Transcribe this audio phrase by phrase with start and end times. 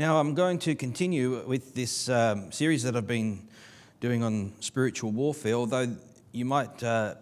[0.00, 3.46] Now, I'm going to continue with this um, series that I've been
[4.00, 5.94] doing on spiritual warfare, although
[6.32, 7.16] you might uh,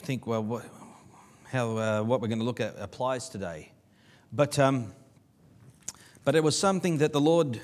[0.00, 0.64] think, well, what,
[1.44, 3.70] how uh, what we're going to look at applies today.
[4.32, 4.92] But, um,
[6.24, 7.60] but it was something that the Lord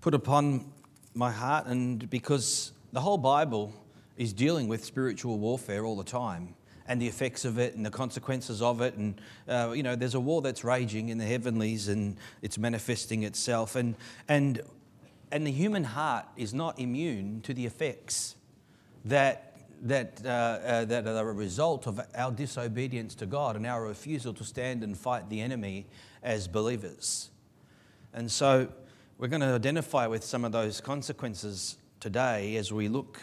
[0.00, 0.72] put upon
[1.12, 3.70] my heart, and because the whole Bible
[4.16, 6.54] is dealing with spiritual warfare all the time
[6.90, 8.96] and the effects of it and the consequences of it.
[8.96, 13.22] And, uh, you know, there's a war that's raging in the heavenlies and it's manifesting
[13.22, 13.76] itself.
[13.76, 13.94] And,
[14.26, 14.60] and,
[15.30, 18.34] and the human heart is not immune to the effects
[19.04, 23.86] that, that, uh, uh, that are a result of our disobedience to God and our
[23.86, 25.86] refusal to stand and fight the enemy
[26.24, 27.30] as believers.
[28.12, 28.66] And so
[29.16, 33.20] we're going to identify with some of those consequences today as we look.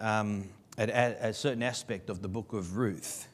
[0.00, 3.28] Um, at a certain aspect of the book of Ruth.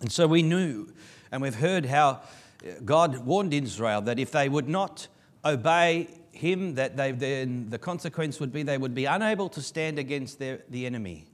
[0.00, 0.92] And so we knew,
[1.30, 5.08] and we've heard how uh, God warned Israel that if they would not
[5.44, 9.98] obey him, that they, then the consequence would be they would be unable to stand
[9.98, 11.31] against their, the enemy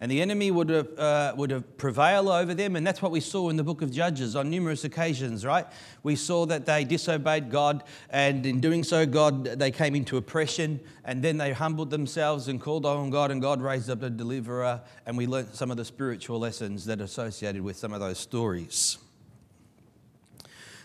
[0.00, 2.76] and the enemy would have, uh, would have prevailed over them.
[2.76, 5.66] And that's what we saw in the book of Judges on numerous occasions, right?
[6.02, 10.80] We saw that they disobeyed God, and in doing so, God, they came into oppression,
[11.04, 14.82] and then they humbled themselves and called on God, and God raised up a deliverer.
[15.06, 18.18] And we learned some of the spiritual lessons that are associated with some of those
[18.18, 18.98] stories.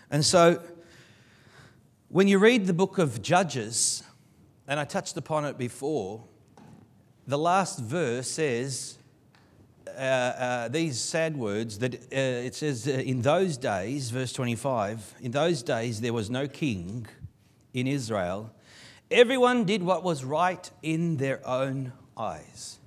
[0.10, 0.62] And so,
[2.08, 4.04] when you read the book of Judges,
[4.68, 6.24] and I touched upon it before,
[7.28, 8.98] the last verse says,
[9.88, 15.16] uh, uh, these sad words that uh, it says, uh, In those days, verse 25,
[15.22, 17.08] in those days there was no king
[17.74, 18.52] in Israel.
[19.10, 22.80] Everyone did what was right in their own eyes.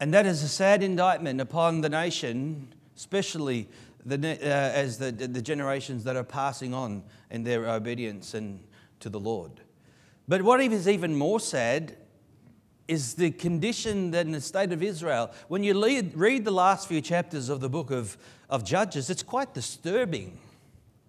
[0.00, 3.68] And that is a sad indictment upon the nation, especially
[4.04, 8.60] the, uh, as the, the generations that are passing on in their obedience and
[9.00, 9.52] to the Lord.
[10.28, 11.96] But what is even more sad
[12.88, 15.30] is the condition that in the state of Israel.
[15.48, 18.16] When you read, read the last few chapters of the book of,
[18.50, 20.38] of Judges, it's quite disturbing.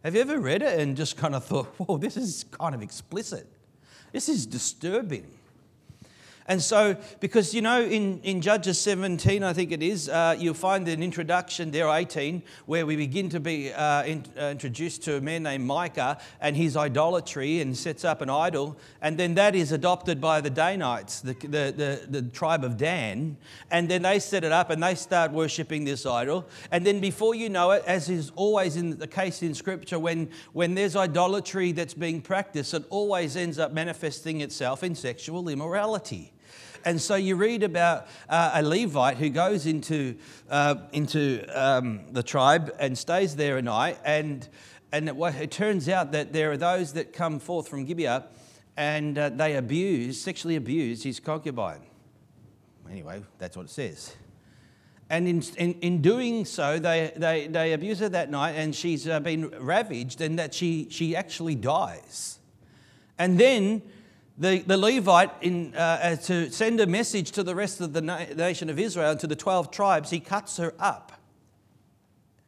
[0.03, 2.81] Have you ever read it and just kind of thought, whoa, this is kind of
[2.81, 3.47] explicit?
[4.11, 5.25] This is disturbing.
[6.47, 10.53] And so, because you know, in, in Judges 17, I think it is, uh, you'll
[10.53, 15.17] find an introduction there, 18, where we begin to be uh, in, uh, introduced to
[15.17, 18.77] a man named Micah and his idolatry and sets up an idol.
[19.01, 21.73] And then that is adopted by the Danites, the, the,
[22.07, 23.37] the, the tribe of Dan.
[23.71, 26.45] And then they set it up and they start worshipping this idol.
[26.71, 30.29] And then before you know it, as is always in the case in Scripture, when,
[30.51, 36.33] when there's idolatry that's being practiced, it always ends up manifesting itself in sexual immorality.
[36.85, 40.15] And so you read about uh, a Levite who goes into,
[40.49, 43.99] uh, into um, the tribe and stays there a night.
[44.03, 44.47] And,
[44.91, 48.25] and it, it, turns out that there are those that come forth from Gibeah
[48.75, 51.81] and uh, they abuse, sexually abuse his concubine.
[52.89, 54.15] Anyway, that's what it says.
[55.09, 59.07] And in, in, in, doing so, they, they, they abuse her that night, and she's
[59.07, 62.39] uh, been ravaged, and that she, she actually dies.
[63.19, 63.83] And then
[64.37, 68.25] the, the Levite, in, uh, to send a message to the rest of the na-
[68.35, 71.11] nation of Israel and to the 12 tribes, he cuts her up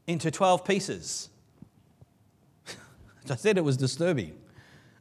[0.07, 1.29] into 12 pieces.
[3.29, 4.35] I said it was disturbing.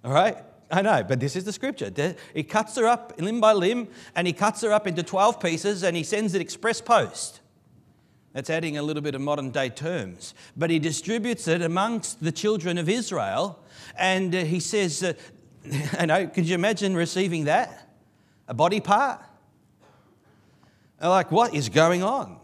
[0.05, 0.37] All right?
[0.71, 1.93] I know, but this is the scripture.
[2.35, 5.83] He cuts her up limb by limb and he cuts her up into 12 pieces
[5.83, 7.41] and he sends it express post.
[8.33, 10.35] That's adding a little bit of modern day terms.
[10.57, 13.61] But he distributes it amongst the children of Israel
[13.97, 15.15] and uh, he says,
[15.73, 17.89] uh, you know, could you imagine receiving that?
[18.49, 19.21] A body part?
[21.01, 22.39] like, what is going on?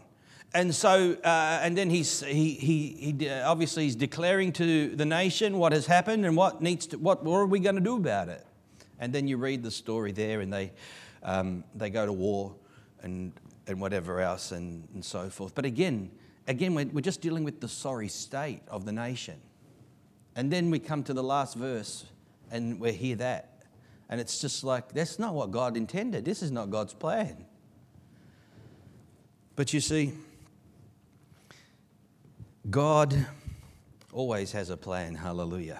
[0.53, 5.57] And so, uh, and then he's, he, he, he obviously he's declaring to the nation
[5.57, 8.27] what has happened and what needs to, what, what are we going to do about
[8.27, 8.45] it?
[8.99, 10.73] And then you read the story there and they,
[11.23, 12.53] um, they go to war
[13.01, 13.31] and,
[13.65, 15.55] and whatever else and, and so forth.
[15.55, 16.11] But again,
[16.47, 19.39] again, we're, we're just dealing with the sorry state of the nation.
[20.35, 22.05] And then we come to the last verse
[22.51, 23.63] and we hear that.
[24.09, 26.25] And it's just like, that's not what God intended.
[26.25, 27.45] This is not God's plan.
[29.55, 30.13] But you see,
[32.69, 33.25] God
[34.11, 35.15] always has a plan.
[35.15, 35.79] Hallelujah.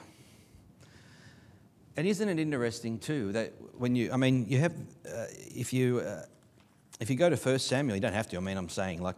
[1.97, 4.73] And isn't it interesting too that when you, I mean, you have,
[5.05, 6.23] uh, if you, uh,
[7.01, 8.37] if you go to First Samuel, you don't have to.
[8.37, 9.15] I mean, I'm saying like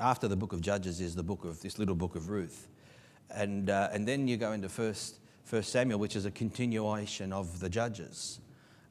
[0.00, 2.68] after the book of Judges is the book of this little book of Ruth,
[3.30, 7.60] and uh, and then you go into First First Samuel, which is a continuation of
[7.60, 8.40] the Judges.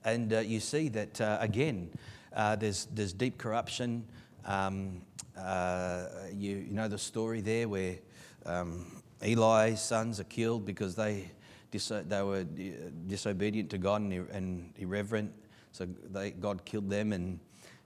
[0.06, 1.90] And uh, you see that, uh, again,
[2.34, 4.06] uh, there's, there's deep corruption.
[4.46, 5.02] Um,
[5.38, 7.98] uh, you, you, know the story there where
[8.46, 11.30] um, Eli's sons are killed because they
[11.72, 15.34] dis- they were uh, disobedient to God and, ir- and irreverent.
[15.74, 17.38] So they, God killed them, and,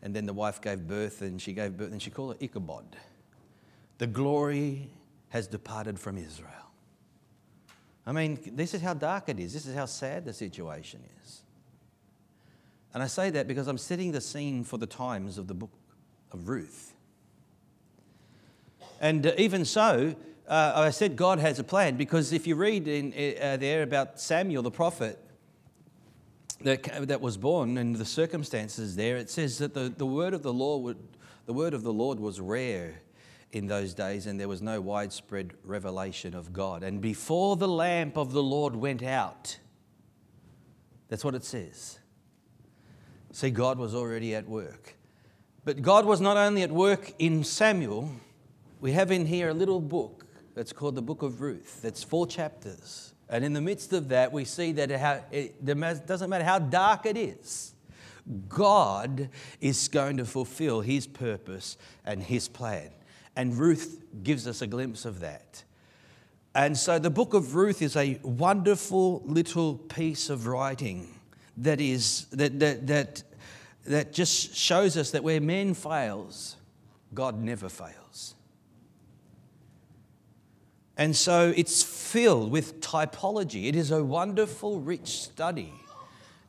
[0.03, 2.97] and then the wife gave birth, and she gave birth, and she called it Ichabod.
[3.97, 4.91] The glory
[5.29, 6.68] has departed from Israel.
[8.05, 9.53] I mean, this is how dark it is.
[9.53, 11.41] This is how sad the situation is.
[12.93, 15.71] And I say that because I'm setting the scene for the times of the book
[16.31, 16.93] of Ruth.
[18.99, 20.15] And uh, even so,
[20.47, 24.19] uh, I said God has a plan because if you read in, uh, there about
[24.19, 25.19] Samuel the prophet
[26.61, 30.41] that, that was born and the circumstances there, it says that the, the word of
[30.41, 30.97] the Lord would,
[31.45, 33.01] the word of the Lord was rare
[33.51, 36.83] in those days and there was no widespread revelation of God.
[36.83, 39.57] And before the lamp of the Lord went out,
[41.07, 41.99] that's what it says.
[43.31, 44.95] See, God was already at work.
[45.65, 48.11] But God was not only at work in Samuel,
[48.79, 50.25] we have in here a little book
[50.55, 51.81] that's called the Book of Ruth.
[51.81, 53.13] That's four chapters.
[53.29, 54.89] And in the midst of that, we see that
[55.31, 57.73] it doesn't matter how dark it is,
[58.47, 59.29] God
[59.59, 62.89] is going to fulfill His purpose and His plan.
[63.35, 65.63] And Ruth gives us a glimpse of that.
[66.55, 71.19] And so the book of Ruth is a wonderful little piece of writing
[71.57, 73.23] that is that that that,
[73.85, 76.55] that just shows us that where man fails,
[77.13, 78.35] God never fails.
[80.97, 83.69] And so it's filled with typology.
[83.69, 85.71] It is a wonderful, rich study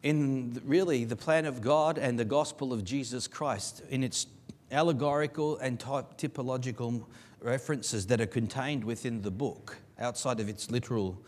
[0.03, 4.27] in really the plan of God and the gospel of Jesus Christ in its
[4.70, 7.05] allegorical and typ- typological
[7.40, 11.20] references that are contained within the book outside of its literal,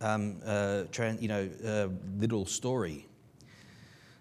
[0.00, 0.84] um, uh,
[1.18, 3.06] you know, uh, story.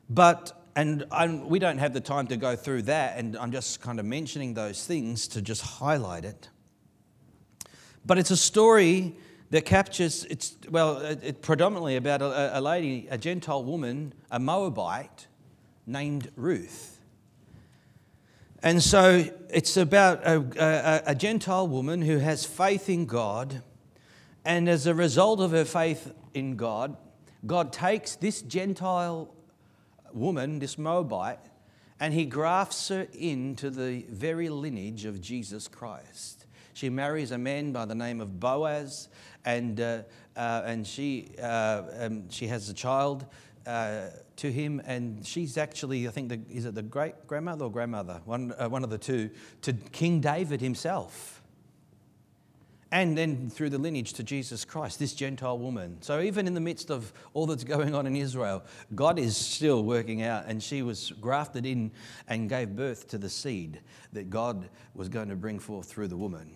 [0.10, 3.82] But and I'm, we don't have the time to go through that, and I'm just
[3.82, 6.50] kind of mentioning those things to just highlight it.
[8.06, 9.16] But it's a story
[9.52, 15.28] that captures, it's, well, it, predominantly about a, a lady, a Gentile woman, a Moabite
[15.86, 16.93] named Ruth.
[18.64, 23.62] And so it's about a, a, a, Gentile woman who has faith in God,
[24.46, 26.96] and as a result of her faith in God,
[27.46, 29.36] God takes this Gentile
[30.14, 31.42] woman, this Moabite,
[32.00, 36.46] and he grafts her into the very lineage of Jesus Christ.
[36.74, 39.10] She marries a man by the name of Boaz,
[39.44, 40.04] and, uh,
[40.38, 43.26] uh, and she, uh, um, she has a child
[43.66, 44.08] uh,
[44.38, 48.22] to him, and she's actually, I think, the, is it the great grandmother or grandmother?
[48.26, 49.30] One, uh, one of the two,
[49.62, 51.44] to King David himself
[52.94, 55.98] and then through the lineage to Jesus Christ, this Gentile woman.
[56.02, 58.64] So, even in the midst of all that's going on in Israel,
[58.94, 61.92] God is still working out, and she was grafted in
[62.28, 63.82] and gave birth to the seed
[64.14, 66.56] that God was going to bring forth through the woman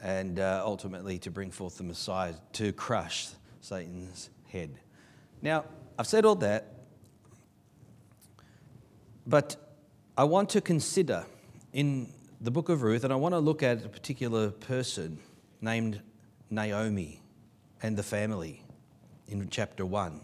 [0.00, 3.28] and uh, ultimately to bring forth the Messiah to crush
[3.60, 4.78] Satan's head.
[5.42, 5.66] Now,
[5.98, 6.74] I've said all that,
[9.26, 9.56] but
[10.16, 11.24] I want to consider
[11.72, 15.18] in the book of Ruth, and I want to look at a particular person
[15.62, 16.02] named
[16.50, 17.22] Naomi
[17.82, 18.62] and the family
[19.26, 20.20] in chapter 1.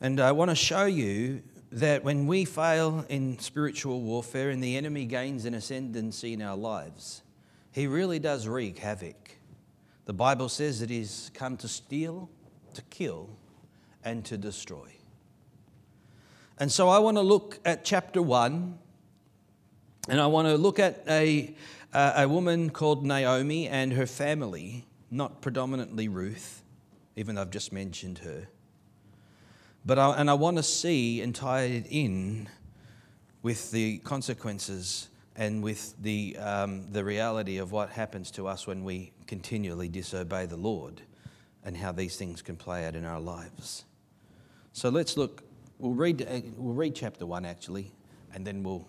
[0.00, 4.76] And I want to show you that when we fail in spiritual warfare and the
[4.76, 7.22] enemy gains an ascendancy in our lives,
[7.70, 9.38] he really does wreak havoc.
[10.06, 12.28] The Bible says that he's come to steal,
[12.74, 13.30] to kill,
[14.06, 14.88] and to destroy.
[16.58, 18.78] And so I want to look at chapter 1,
[20.08, 21.54] and I want to look at a,
[21.92, 26.62] a woman called Naomi and her family, not predominantly Ruth,
[27.16, 28.48] even though I've just mentioned her.
[29.84, 32.48] But I, and I want to see and tie it in
[33.42, 38.84] with the consequences and with the, um, the reality of what happens to us when
[38.84, 41.02] we continually disobey the Lord
[41.64, 43.84] and how these things can play out in our lives.
[44.76, 45.42] So let's look,
[45.78, 47.92] we'll read, uh, we'll read chapter 1 actually,
[48.34, 48.86] and then we'll,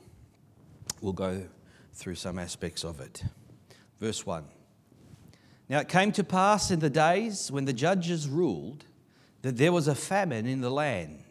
[1.00, 1.48] we'll go
[1.94, 3.24] through some aspects of it.
[3.98, 4.44] Verse 1.
[5.70, 8.84] Now it came to pass in the days when the judges ruled
[9.44, 11.24] that there was a famine in the land.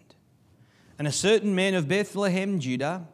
[0.99, 3.07] And a certain man of Bethlehem, Judah,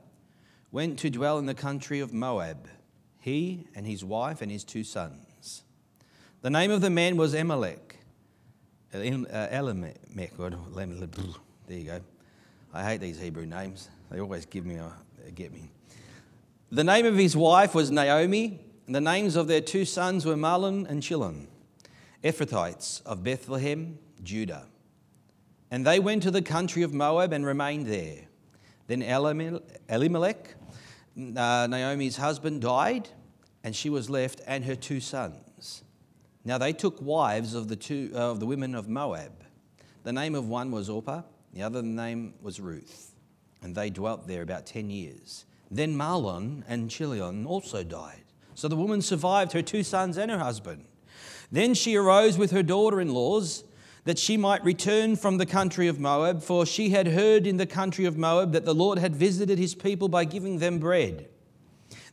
[0.70, 2.68] went to dwell in the country of Moab,
[3.18, 5.64] he and his wife and his two sons.
[6.42, 7.91] The name of the man was Emelech.
[8.94, 8.98] Uh,
[9.50, 9.96] Elimelech.
[11.66, 12.00] There you go.
[12.74, 13.88] I hate these Hebrew names.
[14.10, 14.92] They always give me a,
[15.34, 15.70] get me.
[16.70, 20.36] The name of his wife was Naomi, and the names of their two sons were
[20.36, 21.48] Mahlon and Chilion,
[22.22, 24.66] Ephrathites of Bethlehem, Judah.
[25.70, 28.24] And they went to the country of Moab and remained there.
[28.88, 30.54] Then Elimelech
[31.16, 33.08] uh, Naomi's husband died,
[33.64, 35.36] and she was left and her two sons.
[36.44, 39.32] Now they took wives of the, two, uh, of the women of Moab.
[40.02, 41.22] The name of one was Orpah,
[41.52, 43.14] the other name was Ruth,
[43.62, 45.44] and they dwelt there about 10 years.
[45.70, 48.24] Then Mahlon and Chilion also died.
[48.54, 50.84] So the woman survived her two sons and her husband.
[51.50, 53.64] Then she arose with her daughter in laws
[54.04, 57.66] that she might return from the country of Moab, for she had heard in the
[57.66, 61.28] country of Moab that the Lord had visited his people by giving them bread.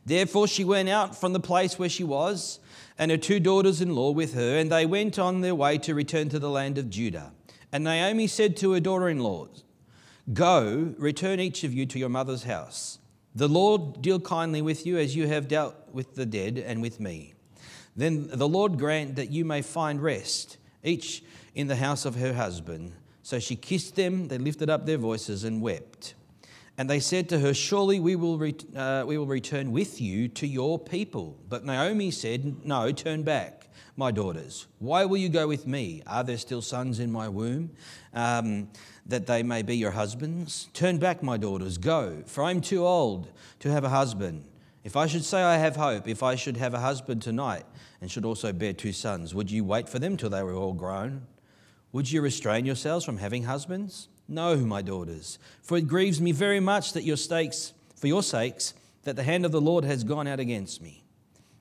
[0.06, 2.59] Therefore she went out from the place where she was,
[3.00, 5.94] and her two daughters in law with her, and they went on their way to
[5.94, 7.32] return to the land of Judah.
[7.72, 9.64] And Naomi said to her daughter in laws,
[10.34, 12.98] Go, return each of you to your mother's house.
[13.34, 17.00] The Lord deal kindly with you as you have dealt with the dead and with
[17.00, 17.32] me.
[17.96, 22.34] Then the Lord grant that you may find rest, each in the house of her
[22.34, 22.92] husband.
[23.22, 26.12] So she kissed them, they lifted up their voices and wept.
[26.78, 28.42] And they said to her, Surely we will,
[28.74, 31.38] uh, we will return with you to your people.
[31.48, 34.66] But Naomi said, No, turn back, my daughters.
[34.78, 36.02] Why will you go with me?
[36.06, 37.70] Are there still sons in my womb,
[38.14, 38.70] um,
[39.06, 40.68] that they may be your husbands?
[40.72, 44.44] Turn back, my daughters, go, for I'm too old to have a husband.
[44.82, 47.64] If I should say I have hope, if I should have a husband tonight
[48.00, 50.72] and should also bear two sons, would you wait for them till they were all
[50.72, 51.26] grown?
[51.92, 54.08] Would you restrain yourselves from having husbands?
[54.30, 58.74] No, my daughters, for it grieves me very much that your stakes, for your sakes,
[59.02, 61.02] that the hand of the Lord has gone out against me.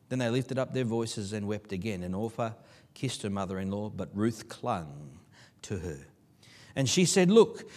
[0.10, 2.52] Then they lifted up their voices and wept again, and Orpah
[2.94, 5.18] kissed her mother in law, but Ruth clung
[5.64, 5.98] to her.
[6.76, 7.68] And she said, Look,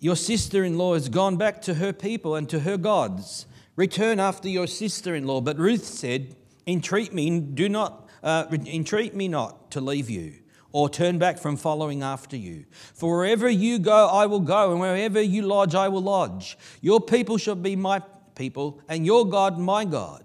[0.00, 3.46] your sister in law has gone back to her people and to her gods.
[3.74, 5.40] Return after your sister in law.
[5.40, 10.41] But Ruth said, Entreat me, do not, uh, entreat me not to leave you
[10.72, 12.64] or turn back from following after you.
[12.94, 16.56] For wherever you go, I will go, and wherever you lodge, I will lodge.
[16.80, 18.02] Your people shall be my
[18.34, 20.24] people, and your God my God.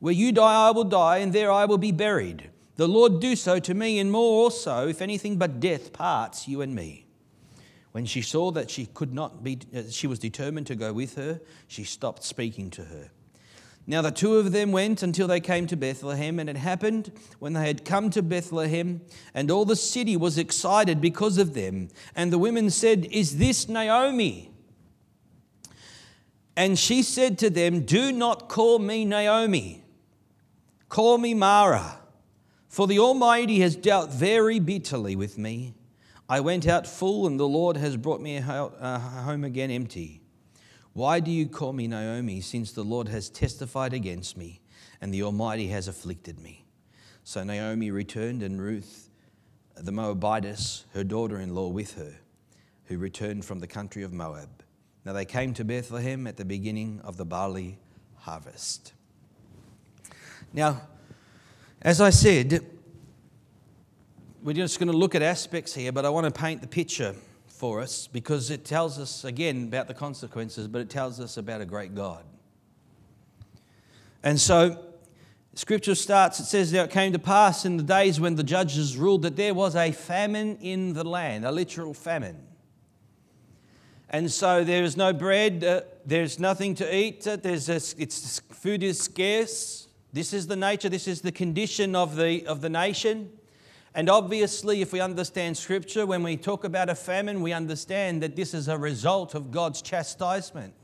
[0.00, 2.50] Where you die, I will die, and there I will be buried.
[2.76, 6.60] The Lord do so to me, and more also, if anything but death parts you
[6.60, 7.06] and me.
[7.92, 11.16] When she saw that she could not be, uh, she was determined to go with
[11.16, 13.10] her, she stopped speaking to her.
[13.90, 17.54] Now the two of them went until they came to Bethlehem, and it happened when
[17.54, 19.00] they had come to Bethlehem,
[19.32, 21.88] and all the city was excited because of them.
[22.14, 24.50] And the women said, Is this Naomi?
[26.54, 29.82] And she said to them, Do not call me Naomi,
[30.90, 31.98] call me Mara,
[32.68, 35.74] for the Almighty has dealt very bitterly with me.
[36.28, 40.20] I went out full, and the Lord has brought me uh, home again empty.
[40.92, 44.60] Why do you call me Naomi, since the Lord has testified against me
[45.00, 46.64] and the Almighty has afflicted me?
[47.24, 49.10] So Naomi returned, and Ruth,
[49.76, 52.14] the Moabitess, her daughter in law, with her,
[52.84, 54.62] who returned from the country of Moab.
[55.04, 57.78] Now they came to Bethlehem at the beginning of the barley
[58.16, 58.92] harvest.
[60.52, 60.80] Now,
[61.82, 62.64] as I said,
[64.42, 67.14] we're just going to look at aspects here, but I want to paint the picture
[67.58, 71.60] for us because it tells us, again, about the consequences, but it tells us about
[71.60, 72.24] a great God.
[74.22, 74.84] And so,
[75.54, 78.96] scripture starts, it says, Now it came to pass in the days when the judges
[78.96, 82.46] ruled that there was a famine in the land, a literal famine.
[84.10, 88.40] And so there is no bread, uh, there's nothing to eat, uh, there's a, it's,
[88.50, 89.88] food is scarce.
[90.12, 93.30] This is the nature, this is the condition of the, of the nation.
[93.94, 98.36] And obviously, if we understand Scripture, when we talk about a famine, we understand that
[98.36, 100.74] this is a result of God's chastisement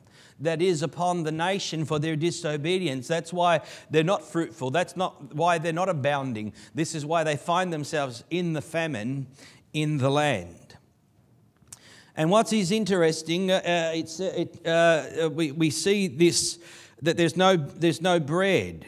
[0.40, 3.06] that is upon the nation for their disobedience.
[3.06, 4.70] That's why they're not fruitful.
[4.70, 6.52] That's not why they're not abounding.
[6.74, 9.26] This is why they find themselves in the famine
[9.72, 10.76] in the land.
[12.16, 16.58] And what is interesting, uh, uh it's, uh, it, uh, we, we see this
[17.02, 18.86] that there's no, there's no bread.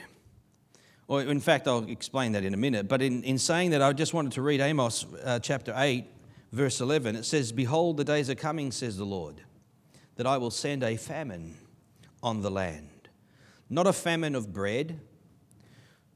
[1.08, 2.88] Or, in fact, I'll explain that in a minute.
[2.88, 6.04] But in, in saying that, I just wanted to read Amos uh, chapter 8,
[6.50, 7.14] verse 11.
[7.16, 9.40] It says, Behold, the days are coming, says the Lord,
[10.16, 11.56] that I will send a famine
[12.22, 13.08] on the land.
[13.70, 15.00] Not a famine of bread,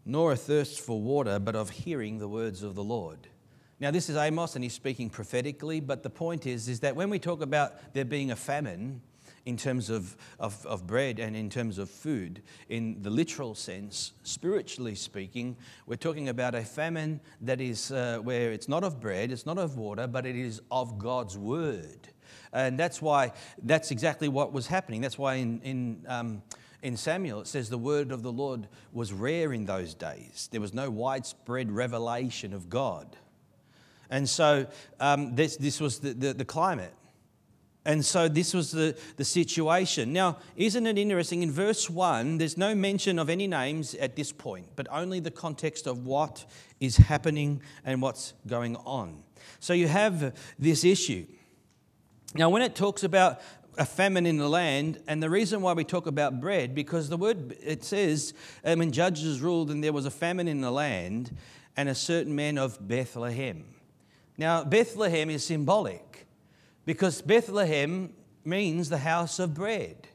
[0.04, 3.28] nor a thirst for water, but of hearing the words of the Lord.
[3.78, 7.10] Now, this is Amos, and he's speaking prophetically, but the point is, is that when
[7.10, 9.02] we talk about there being a famine,
[9.46, 12.42] in terms of, of, of, bread and in terms of food.
[12.68, 15.56] In the literal sense, spiritually speaking,
[15.86, 19.58] we're talking about a famine that is uh, where it's not of bread, it's not
[19.58, 22.08] of water, but it is of God's word.
[22.52, 23.32] And that's why,
[23.62, 25.00] that's exactly what was happening.
[25.00, 26.42] That's why in, in, um,
[26.82, 30.48] in Samuel it says the word of the Lord was rare in those days.
[30.50, 33.16] There was no widespread revelation of God.
[34.10, 34.66] And so
[34.98, 36.92] um, this, this was the, the, the climate.
[37.90, 40.12] And so this was the, the situation.
[40.12, 41.42] Now, isn't it interesting?
[41.42, 45.32] In verse 1, there's no mention of any names at this point, but only the
[45.32, 46.44] context of what
[46.78, 49.24] is happening and what's going on.
[49.58, 51.26] So you have this issue.
[52.36, 53.40] Now, when it talks about
[53.76, 57.16] a famine in the land, and the reason why we talk about bread, because the
[57.16, 61.36] word, it says, when judges ruled and there was a famine in the land,
[61.76, 63.64] and a certain man of Bethlehem.
[64.38, 66.28] Now, Bethlehem is symbolic
[66.84, 68.12] because Bethlehem
[68.44, 70.08] means the house of bread.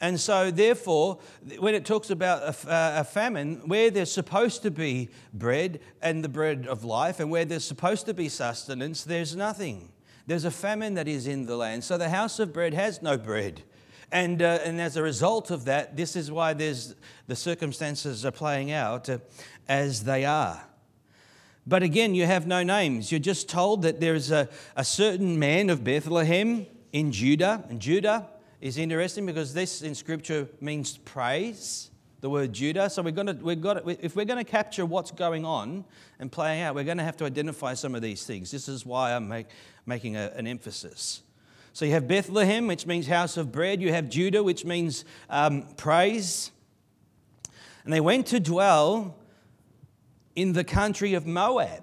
[0.00, 1.20] And so, therefore,
[1.58, 6.28] when it talks about a, a, famine, where there's supposed to be bread and the
[6.28, 9.90] bread of life, and where there's supposed to be sustenance, there's nothing.
[10.26, 11.82] There's a famine that is in the land.
[11.82, 13.62] So the house of bread has no bread.
[14.12, 16.94] And, uh, and as a result of that, this is why there's,
[17.26, 19.18] the circumstances are playing out uh,
[19.68, 20.62] as they are.
[21.66, 23.10] But again, you have no names.
[23.10, 27.64] You're just told that there's a, a certain man of Bethlehem in Judah.
[27.68, 28.28] And Judah
[28.60, 32.88] is interesting because this in Scripture means praise, the word Judah.
[32.88, 35.84] So we're we've got to, if we're going to capture what's going on
[36.20, 38.52] and playing out, we're going to have to identify some of these things.
[38.52, 39.48] This is why I'm make,
[39.86, 41.22] making a, an emphasis.
[41.72, 43.82] So you have Bethlehem, which means house of bread.
[43.82, 46.52] You have Judah, which means um, praise.
[47.84, 49.16] And they went to dwell
[50.36, 51.82] in the country of Moab.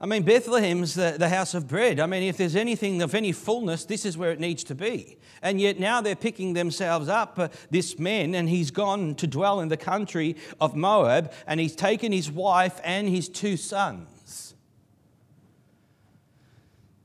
[0.00, 2.00] I mean, Bethlehem's the, the house of bread.
[2.00, 5.18] I mean, if there's anything of any fullness, this is where it needs to be.
[5.42, 9.60] And yet now they're picking themselves up, uh, this man, and he's gone to dwell
[9.60, 14.54] in the country of Moab, and he's taken his wife and his two sons.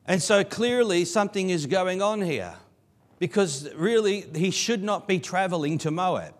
[0.06, 2.54] And so clearly something is going on here,
[3.20, 6.35] because really he should not be traveling to Moab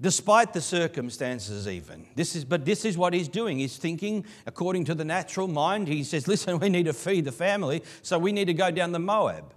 [0.00, 2.06] despite the circumstances even.
[2.14, 3.58] This is but this is what he's doing.
[3.58, 5.88] He's thinking according to the natural mind.
[5.88, 8.92] He says listen we need to feed the family so we need to go down
[8.92, 9.54] the moab.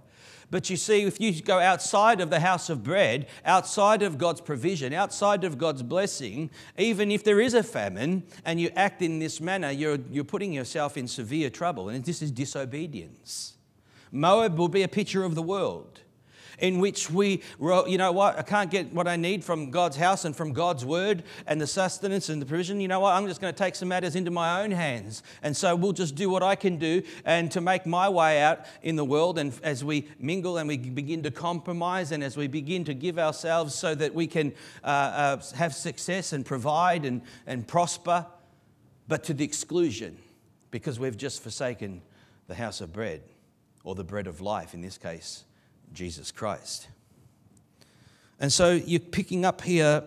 [0.48, 4.40] But you see if you go outside of the house of bread outside of god's
[4.40, 9.18] provision outside of god's blessing even if there is a famine and you act in
[9.18, 11.88] this manner you're, you're putting yourself in severe trouble.
[11.88, 13.54] And this is disobedience.
[14.12, 16.00] Moab will be a picture of the world
[16.58, 20.24] in which we, you know what, I can't get what I need from God's house
[20.24, 22.80] and from God's word and the sustenance and the provision.
[22.80, 25.22] You know what, I'm just going to take some matters into my own hands.
[25.42, 28.60] And so we'll just do what I can do and to make my way out
[28.82, 29.38] in the world.
[29.38, 33.18] And as we mingle and we begin to compromise and as we begin to give
[33.18, 38.26] ourselves so that we can uh, uh, have success and provide and, and prosper,
[39.08, 40.18] but to the exclusion
[40.70, 42.02] because we've just forsaken
[42.48, 43.22] the house of bread
[43.84, 45.44] or the bread of life in this case
[45.92, 46.88] Jesus Christ.
[48.38, 50.02] And so you're picking up here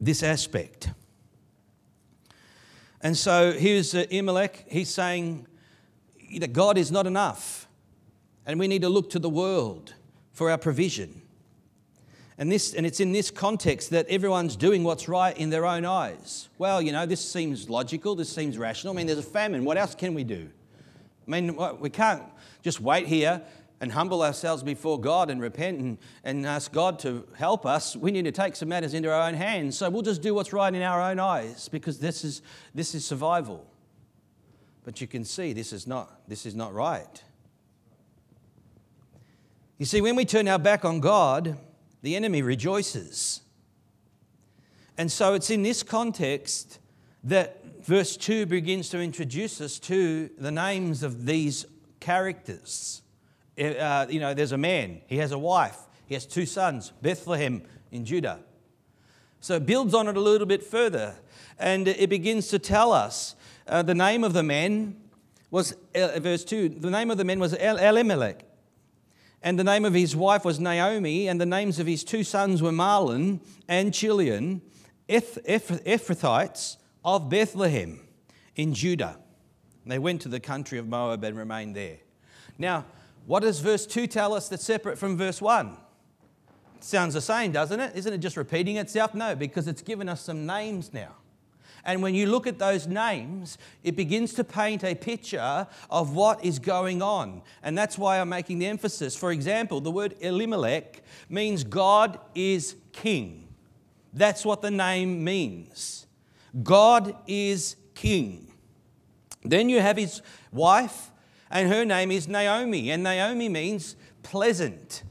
[0.00, 0.90] this aspect.
[3.00, 4.64] And so here's uh, Elimelech.
[4.68, 5.46] He's saying
[6.38, 7.68] that God is not enough,
[8.44, 9.94] and we need to look to the world
[10.32, 11.22] for our provision.
[12.38, 15.86] And, this, and it's in this context that everyone's doing what's right in their own
[15.86, 16.50] eyes.
[16.58, 18.92] Well, you know, this seems logical, this seems rational.
[18.92, 19.64] I mean, there's a famine.
[19.64, 20.50] What else can we do?
[21.26, 22.22] I mean, we can't
[22.62, 23.40] just wait here
[23.80, 28.10] and humble ourselves before God and repent and, and ask God to help us, we
[28.10, 29.76] need to take some matters into our own hands.
[29.76, 32.40] So we'll just do what's right in our own eyes because this is,
[32.74, 33.66] this is survival.
[34.84, 37.22] But you can see this is not, this is not right.
[39.78, 41.58] You see, when we turn our back on God,
[42.00, 43.42] the enemy rejoices.
[44.96, 46.78] And so it's in this context
[47.24, 51.66] that verse 2 begins to introduce us to the names of these
[52.00, 53.02] characters
[53.58, 57.62] uh, you know, there's a man, he has a wife, he has two sons, Bethlehem
[57.90, 58.40] in Judah.
[59.40, 61.14] So it builds on it a little bit further,
[61.58, 63.34] and it begins to tell us
[63.66, 64.96] uh, the name of the man
[65.50, 68.44] was, uh, verse 2, the name of the man was El- Elimelech,
[69.42, 72.62] and the name of his wife was Naomi, and the names of his two sons
[72.62, 74.60] were Mahlon and Chilion,
[75.08, 78.00] Eph- Eph- Ephrathites of Bethlehem
[78.56, 79.18] in Judah.
[79.84, 81.98] And they went to the country of Moab and remained there.
[82.58, 82.86] Now,
[83.26, 85.76] what does verse 2 tell us that's separate from verse 1?
[86.80, 87.96] Sounds the same, doesn't it?
[87.96, 89.14] Isn't it just repeating itself?
[89.14, 91.12] No, because it's given us some names now.
[91.84, 96.44] And when you look at those names, it begins to paint a picture of what
[96.44, 97.42] is going on.
[97.62, 99.16] And that's why I'm making the emphasis.
[99.16, 103.48] For example, the word Elimelech means God is king.
[104.12, 106.06] That's what the name means.
[106.62, 108.52] God is king.
[109.44, 111.12] Then you have his wife,
[111.56, 115.02] and her name is Naomi, and Naomi means pleasant.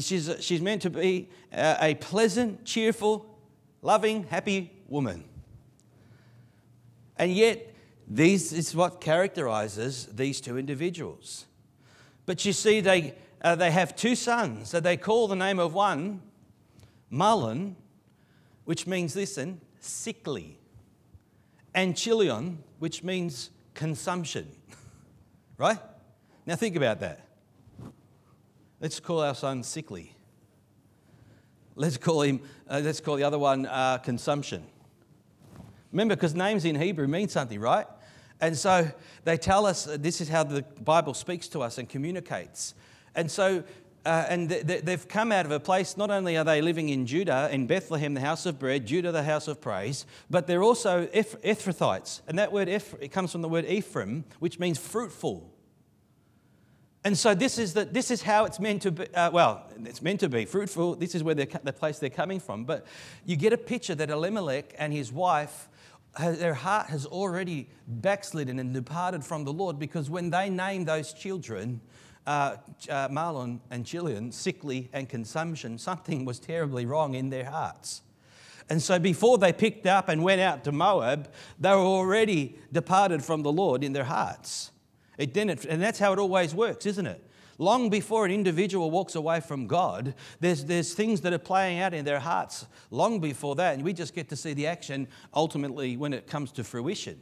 [0.00, 3.24] She's, she's meant to be a pleasant, cheerful,
[3.80, 5.24] loving, happy woman.
[7.16, 7.74] And yet,
[8.06, 11.46] this is what characterizes these two individuals.
[12.26, 15.72] But you see, they, uh, they have two sons, so they call the name of
[15.72, 16.20] one
[17.10, 17.76] Mahlon,
[18.66, 20.58] which means, listen, sickly,
[21.74, 24.46] and Chilion, which means consumption.
[25.62, 25.78] Right?
[26.44, 27.20] Now think about that.
[28.80, 30.12] Let's call our son sickly.
[31.76, 34.64] Let's call him, uh, let's call the other one uh, consumption.
[35.92, 37.86] Remember, because names in Hebrew mean something, right?
[38.40, 38.90] And so
[39.22, 42.74] they tell us uh, this is how the Bible speaks to us and communicates.
[43.14, 43.62] And so,
[44.04, 47.06] uh, and th- they've come out of a place, not only are they living in
[47.06, 51.08] Judah, in Bethlehem, the house of bread, Judah, the house of praise, but they're also
[51.12, 52.20] Eph- Ephrathites.
[52.26, 55.51] And that word, Eph- it comes from the word Ephraim, which means fruitful.
[57.04, 59.12] And so this is, the, this is how it's meant to be.
[59.14, 60.94] Uh, well, it's meant to be fruitful.
[60.94, 62.64] This is where the place they're coming from.
[62.64, 62.86] But
[63.26, 65.68] you get a picture that Elimelech and his wife,
[66.20, 71.12] their heart has already backslidden and departed from the Lord because when they named those
[71.12, 71.80] children,
[72.24, 72.56] uh,
[72.88, 78.02] uh, Mahlon and Chilion, sickly and consumption, something was terribly wrong in their hearts.
[78.70, 83.24] And so before they picked up and went out to Moab, they were already departed
[83.24, 84.70] from the Lord in their hearts.
[85.18, 87.22] It didn't, and that's how it always works, isn't it?
[87.58, 91.94] Long before an individual walks away from God, there's, there's things that are playing out
[91.94, 95.96] in their hearts long before that, and we just get to see the action ultimately
[95.96, 97.20] when it comes to fruition.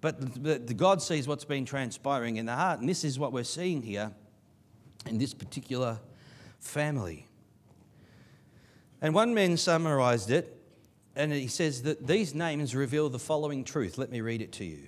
[0.00, 3.32] But the, the God sees what's been transpiring in the heart, and this is what
[3.32, 4.12] we're seeing here
[5.06, 5.98] in this particular
[6.60, 7.26] family.
[9.02, 10.56] And one man summarized it,
[11.16, 13.98] and he says that these names reveal the following truth.
[13.98, 14.86] Let me read it to you.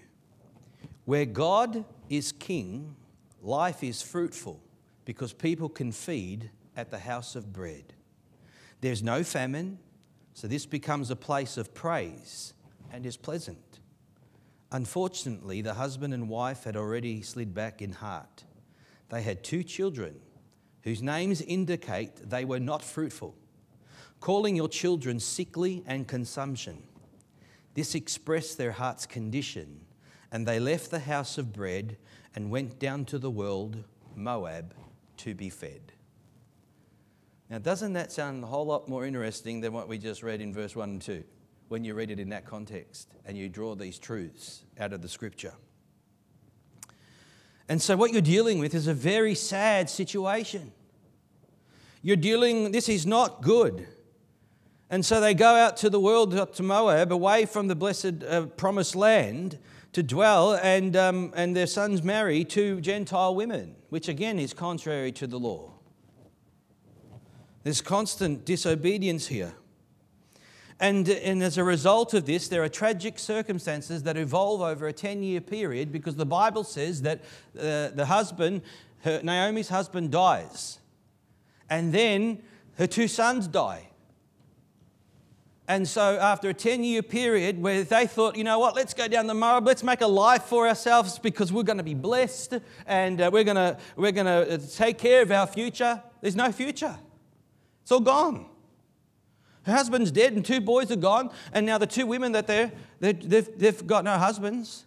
[1.11, 2.95] Where God is king,
[3.43, 4.61] life is fruitful
[5.05, 7.95] because people can feed at the house of bread.
[8.81, 9.81] There's no famine,
[10.35, 12.55] so this becomes a place of praise
[12.93, 13.81] and is pleasant.
[14.71, 18.45] Unfortunately, the husband and wife had already slid back in heart.
[19.09, 20.15] They had two children
[20.83, 23.35] whose names indicate they were not fruitful,
[24.21, 26.85] calling your children sickly and consumption.
[27.75, 29.81] This expressed their heart's condition
[30.33, 31.97] and they left the house of bread
[32.35, 34.75] and went down to the world, Moab,
[35.19, 35.93] to be fed.
[37.49, 40.55] Now, doesn't that sound a whole lot more interesting than what we just read in
[40.55, 41.25] verse 1 and 2
[41.69, 45.09] when you read it in that context and you draw these truths out of the
[45.09, 45.55] scripture?
[47.69, 50.73] And so, what you're dealing with is a very sad situation.
[52.03, 53.87] You're dealing, this is not good.
[54.89, 58.47] And so they go out to the world, to Moab, away from the blessed uh,
[58.47, 59.59] promised land,
[59.93, 65.13] to dwell, and, um, and their sons marry two Gentile women, which again is contrary
[65.13, 65.73] to the law.
[67.63, 69.55] There's constant disobedience here.
[70.79, 74.93] And, and as a result of this, there are tragic circumstances that evolve over a
[74.95, 77.21] 10 year period because the Bible says that
[77.59, 78.63] uh, the husband,
[79.03, 80.79] her, Naomi's husband, dies.
[81.69, 82.43] And then
[82.79, 83.90] her two sons die.
[85.71, 89.07] And so, after a 10 year period where they thought, you know what, let's go
[89.07, 92.55] down the Moab, let's make a life for ourselves because we're going to be blessed
[92.89, 96.35] and uh, we're going to we're going to uh, take care of our future, there's
[96.35, 96.99] no future.
[97.83, 98.47] It's all gone.
[99.63, 102.73] Her husband's dead and two boys are gone, and now the two women that they're,
[102.99, 104.87] they're they've, they've got no husbands.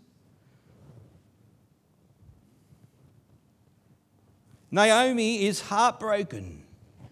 [4.69, 6.65] Naomi is heartbroken.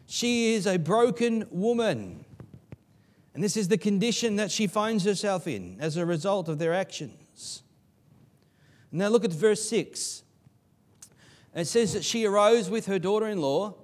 [0.07, 2.20] She is a broken woman.
[3.33, 6.73] And this is the condition that she finds herself in as a result of their
[6.73, 7.63] actions.
[8.91, 10.23] Now look at verse 6.
[11.55, 13.75] It says that she arose with her daughter in law,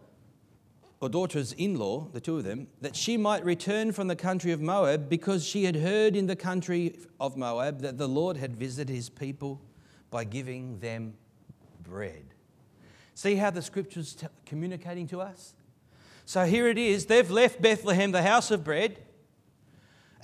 [0.99, 4.51] or daughters in law, the two of them, that she might return from the country
[4.51, 8.55] of Moab because she had heard in the country of Moab that the Lord had
[8.55, 9.61] visited his people
[10.09, 11.13] by giving them
[11.83, 12.25] bread.
[13.13, 15.53] See how the scripture's t- communicating to us?
[16.25, 17.05] So here it is.
[17.05, 18.97] They've left Bethlehem, the house of bread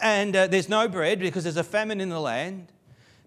[0.03, 2.71] and uh, there's no bread because there's a famine in the land.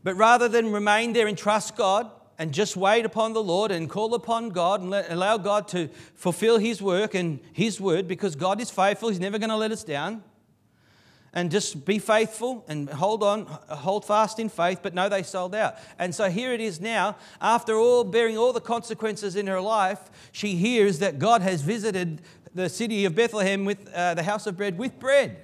[0.04, 3.88] But rather than remain there and trust God and just wait upon the Lord and
[3.88, 8.36] call upon God and let, allow God to fulfill His work and His word because
[8.36, 10.22] God is faithful, He's never going to let us down.
[11.32, 15.54] And just be faithful and hold on, hold fast in faith, but no, they sold
[15.54, 15.76] out.
[15.98, 20.10] And so here it is now, after all bearing all the consequences in her life,
[20.30, 22.22] she hears that God has visited
[22.54, 25.36] the city of Bethlehem with uh, the house of bread with bread.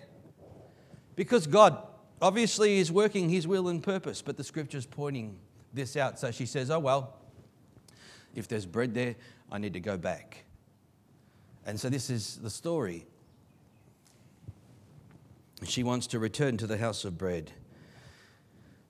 [1.16, 1.78] Because God
[2.20, 5.38] obviously is working his will and purpose, but the scripture's pointing
[5.72, 6.18] this out.
[6.18, 7.18] So she says, Oh, well,
[8.34, 9.16] if there's bread there,
[9.50, 10.44] I need to go back.
[11.66, 13.06] And so this is the story.
[15.64, 17.52] She wants to return to the house of bread.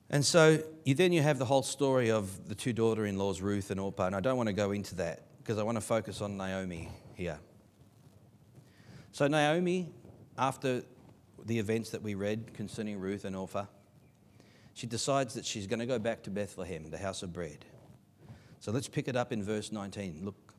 [0.09, 3.41] And so you, then you have the whole story of the two daughter in laws,
[3.41, 4.07] Ruth and Orpah.
[4.07, 6.89] And I don't want to go into that because I want to focus on Naomi
[7.15, 7.39] here.
[9.11, 9.91] So, Naomi,
[10.37, 10.83] after
[11.45, 13.65] the events that we read concerning Ruth and Orpah,
[14.73, 17.65] she decides that she's going to go back to Bethlehem, the house of bread.
[18.59, 20.21] So let's pick it up in verse 19.
[20.23, 20.53] Look.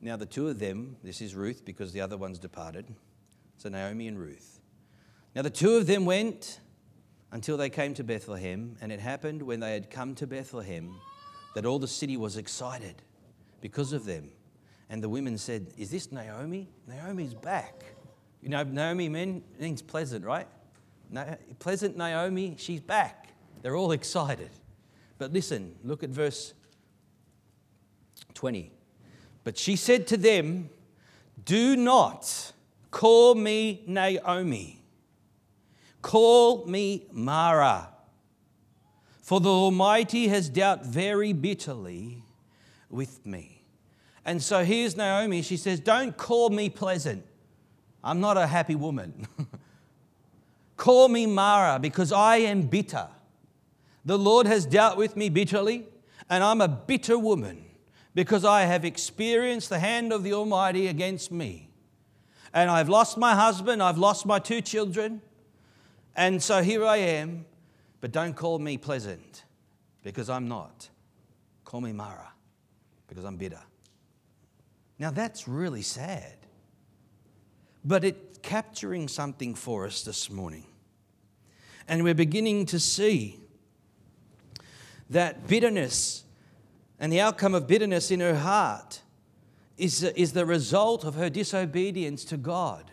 [0.00, 2.86] Now, the two of them, this is Ruth because the other one's departed.
[3.58, 4.60] So, Naomi and Ruth.
[5.34, 6.60] Now, the two of them went
[7.32, 10.96] until they came to Bethlehem, and it happened when they had come to Bethlehem
[11.54, 13.02] that all the city was excited
[13.60, 14.30] because of them.
[14.88, 16.68] And the women said, Is this Naomi?
[16.86, 17.84] Naomi's back.
[18.42, 20.46] You know, Naomi means pleasant, right?
[21.58, 23.28] pleasant Naomi, she's back.
[23.62, 24.50] They're all excited.
[25.18, 26.54] But listen, look at verse
[28.34, 28.70] 20.
[29.44, 30.70] But she said to them,
[31.44, 32.52] Do not
[32.90, 34.82] call me Naomi,
[36.00, 37.88] call me Mara.
[39.22, 42.24] For the Almighty has dealt very bitterly
[42.88, 43.64] with me.
[44.24, 45.42] And so here's Naomi.
[45.42, 47.24] She says, Don't call me pleasant.
[48.02, 49.26] I'm not a happy woman.
[50.76, 53.08] call me Mara because I am bitter.
[54.04, 55.86] The Lord has dealt with me bitterly,
[56.28, 57.64] and I'm a bitter woman
[58.14, 61.68] because I have experienced the hand of the Almighty against me.
[62.52, 65.22] And I've lost my husband, I've lost my two children,
[66.16, 67.44] and so here I am.
[68.00, 69.44] But don't call me pleasant
[70.02, 70.88] because I'm not.
[71.64, 72.32] Call me Mara
[73.06, 73.60] because I'm bitter.
[74.98, 76.39] Now that's really sad.
[77.84, 80.64] But it's capturing something for us this morning.
[81.88, 83.40] And we're beginning to see
[85.08, 86.24] that bitterness
[86.98, 89.00] and the outcome of bitterness in her heart
[89.76, 92.90] is, is the result of her disobedience to God.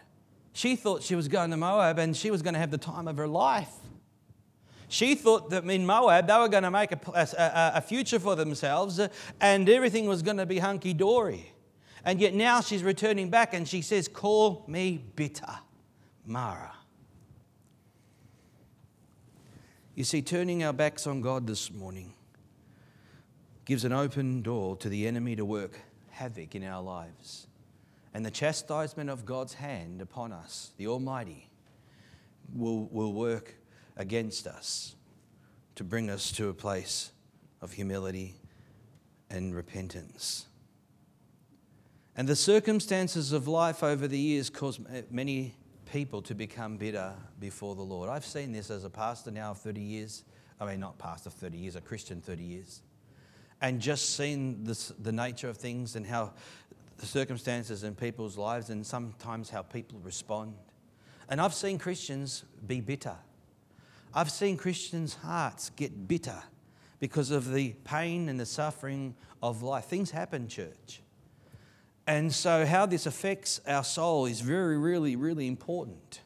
[0.54, 3.08] She thought she was going to Moab and she was going to have the time
[3.08, 3.70] of her life.
[4.88, 8.36] She thought that in Moab they were going to make a, a, a future for
[8.36, 9.00] themselves
[9.42, 11.52] and everything was going to be hunky dory.
[12.08, 15.60] And yet now she's returning back and she says, Call me bitter,
[16.26, 16.72] Mara.
[19.94, 22.14] You see, turning our backs on God this morning
[23.66, 27.48] gives an open door to the enemy to work havoc in our lives.
[28.14, 31.50] And the chastisement of God's hand upon us, the Almighty,
[32.56, 33.56] will, will work
[33.98, 34.96] against us
[35.76, 37.12] to bring us to a place
[37.62, 38.36] of humility
[39.30, 40.47] and repentance.
[42.18, 45.56] And the circumstances of life over the years cause many
[45.92, 48.10] people to become bitter before the Lord.
[48.10, 50.24] I've seen this as a pastor now of 30 years.
[50.60, 52.82] I mean, not pastor 30 years, a Christian 30 years
[53.62, 56.34] and just seen this, the nature of things and how
[56.98, 60.54] the circumstances in people's lives and sometimes how people respond.
[61.30, 63.16] And I've seen Christians be bitter.
[64.14, 66.42] I've seen Christians' hearts get bitter
[67.00, 69.86] because of the pain and the suffering of life.
[69.86, 71.02] Things happen, church.
[72.08, 76.22] And so, how this affects our soul is very, really, really important.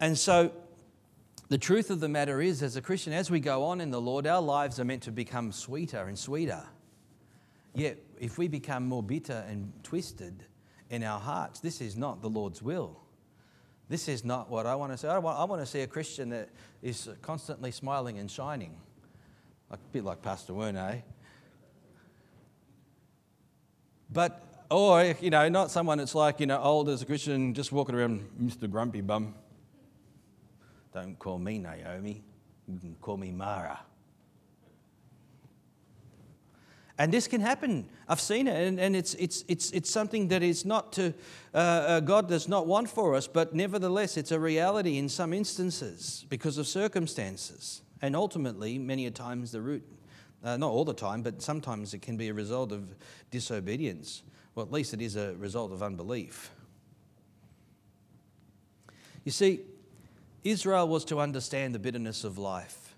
[0.00, 0.50] And so,
[1.50, 4.00] the truth of the matter is, as a Christian, as we go on in the
[4.00, 6.64] Lord, our lives are meant to become sweeter and sweeter.
[7.74, 10.44] Yet, if we become more bitter and twisted
[10.88, 12.98] in our hearts, this is not the Lord's will.
[13.90, 15.06] This is not what I want to see.
[15.06, 16.48] I want, I want to see a Christian that
[16.80, 18.74] is constantly smiling and shining,
[19.68, 20.94] like, a bit like Pastor Werner.
[20.94, 21.00] Eh?
[24.12, 27.70] But, or, you know, not someone that's like, you know, old as a Christian, just
[27.70, 28.68] walking around, Mr.
[28.70, 29.34] Grumpy Bum.
[30.92, 32.22] Don't call me Naomi,
[32.66, 33.78] you can call me Mara.
[36.98, 37.88] And this can happen.
[38.08, 41.14] I've seen it, and, and it's, it's, it's, it's something that is not to,
[41.54, 45.32] uh, uh, God does not want for us, but nevertheless, it's a reality in some
[45.32, 47.80] instances because of circumstances.
[48.02, 49.82] And ultimately, many a times, the root,
[50.42, 52.94] uh, not all the time, but sometimes it can be a result of
[53.30, 54.22] disobedience.
[54.54, 56.50] Well, at least it is a result of unbelief.
[59.24, 59.60] You see,
[60.42, 62.94] Israel was to understand the bitterness of life.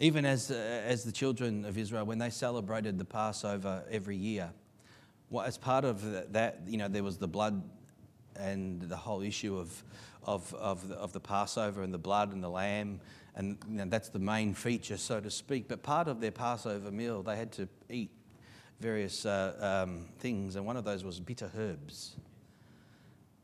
[0.00, 4.50] Even as, uh, as the children of Israel, when they celebrated the Passover every year,
[5.30, 7.62] well, as part of that, you know, there was the blood
[8.36, 9.82] and the whole issue of,
[10.24, 13.00] of, of, the, of the Passover and the blood and the lamb,
[13.36, 15.68] and you know, that's the main feature, so to speak.
[15.68, 18.10] But part of their Passover meal, they had to eat
[18.80, 22.16] various uh, um, things, and one of those was bitter herbs.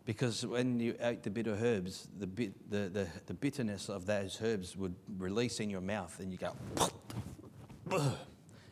[0.04, 4.40] Because when you ate the bitter herbs, the, bit, the, the, the bitterness of those
[4.42, 6.52] herbs would release in your mouth and you go,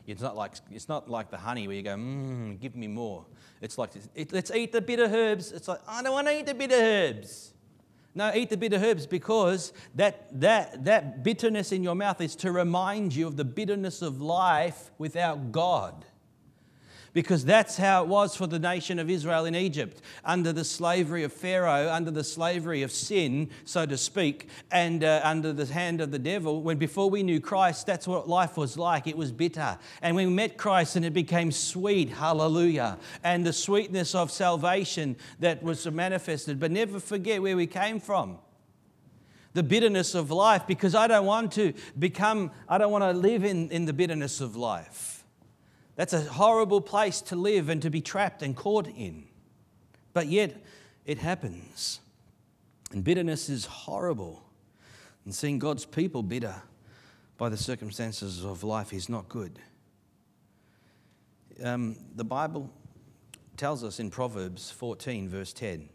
[0.06, 3.24] it's not like, it's not like the honey where you go, mmm, give me more.
[3.60, 5.52] It's like, it, let's eat the bitter herbs.
[5.52, 7.52] It's like, I don't want to eat the bitter herbs.
[8.18, 12.50] No, eat the bitter herbs because that, that, that bitterness in your mouth is to
[12.50, 16.04] remind you of the bitterness of life without God
[17.18, 21.24] because that's how it was for the nation of Israel in Egypt, under the slavery
[21.24, 26.00] of Pharaoh, under the slavery of sin, so to speak, and uh, under the hand
[26.00, 26.62] of the devil.
[26.62, 29.08] When before we knew Christ, that's what life was like.
[29.08, 29.80] It was bitter.
[30.00, 32.08] And we met Christ and it became sweet.
[32.08, 32.98] Hallelujah.
[33.24, 36.60] And the sweetness of salvation that was manifested.
[36.60, 38.38] But never forget where we came from
[39.54, 43.42] the bitterness of life because I don't want to become, I don't want to live
[43.42, 45.17] in, in the bitterness of life.
[45.98, 49.24] That's a horrible place to live and to be trapped and caught in.
[50.12, 50.64] But yet,
[51.04, 51.98] it happens.
[52.92, 54.44] And bitterness is horrible.
[55.24, 56.54] And seeing God's people bitter
[57.36, 59.58] by the circumstances of life is not good.
[61.64, 62.70] Um, the Bible
[63.56, 65.88] tells us in Proverbs 14, verse 10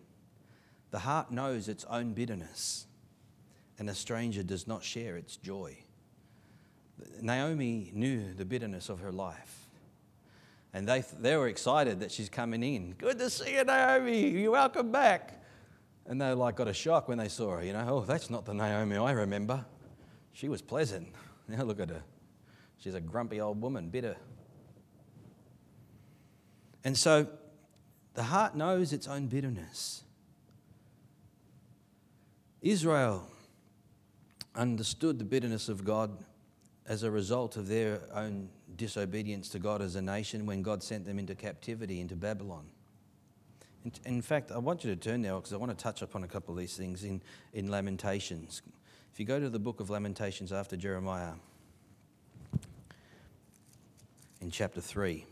[0.91, 2.87] the heart knows its own bitterness,
[3.79, 5.77] and a stranger does not share its joy.
[7.21, 9.62] Naomi knew the bitterness of her life.
[10.73, 12.93] And they, they were excited that she's coming in.
[12.93, 14.29] Good to see you, Naomi.
[14.29, 15.43] You're welcome back.
[16.07, 17.63] And they like got a shock when they saw her.
[17.63, 19.63] You know, oh, that's not the Naomi I remember.
[20.33, 21.09] She was pleasant.
[21.45, 22.03] Now look at her.
[22.77, 24.15] She's a grumpy old woman, bitter.
[26.85, 27.27] And so
[28.13, 30.03] the heart knows its own bitterness.
[32.61, 33.27] Israel
[34.55, 36.11] understood the bitterness of God
[36.85, 41.05] as a result of their own disobedience to God as a nation when God sent
[41.05, 42.65] them into captivity into Babylon.
[44.05, 46.27] In, fact, I want you to turn now because I want to touch upon a
[46.27, 48.61] couple of these things in, in Lamentations.
[49.11, 51.33] If you go to the book of Lamentations after Jeremiah,
[54.39, 55.25] in chapter 3.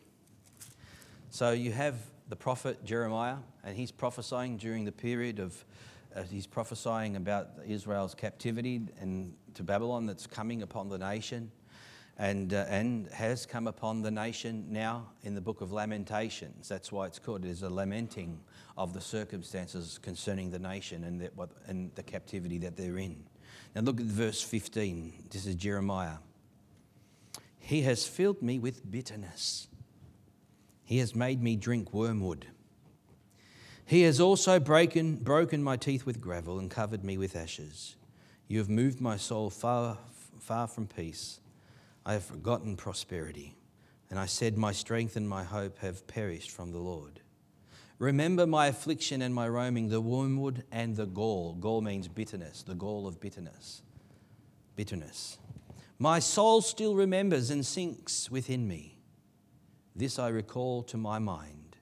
[1.32, 1.96] So you have
[2.30, 5.66] the prophet Jeremiah, and he's prophesying during the period of,
[6.16, 11.52] uh, he's prophesying about Israel's captivity and to Babylon that's coming upon the nation
[12.18, 16.68] and, uh, and has come upon the nation now in the book of Lamentations.
[16.68, 17.46] That's why it's called.
[17.46, 18.40] It is a lamenting
[18.78, 23.24] of the circumstances concerning the nation and the, what, and the captivity that they're in.
[23.76, 25.26] Now look at verse 15.
[25.30, 26.18] This is Jeremiah.
[27.60, 29.68] He has filled me with bitterness.
[30.84, 32.48] He has made me drink wormwood.
[33.86, 37.96] He has also broken, broken my teeth with gravel and covered me with ashes.
[38.48, 39.98] You have moved my soul far,
[40.40, 41.40] far from peace.
[42.06, 43.56] I have forgotten prosperity.
[44.10, 47.22] And I said, My strength and my hope have perished from the Lord.
[48.00, 51.54] Remember my affliction and my roaming, the wormwood and the gall.
[51.54, 53.84] Gall means bitterness, the gall of bitterness.
[54.76, 55.38] Bitterness.
[56.00, 58.98] My soul still remembers and sinks within me.
[59.96, 61.78] This I recall to my mind.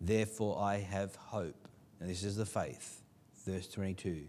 [0.00, 1.68] Therefore I have hope.
[1.98, 3.02] And this is the faith.
[3.44, 4.28] Verse 22.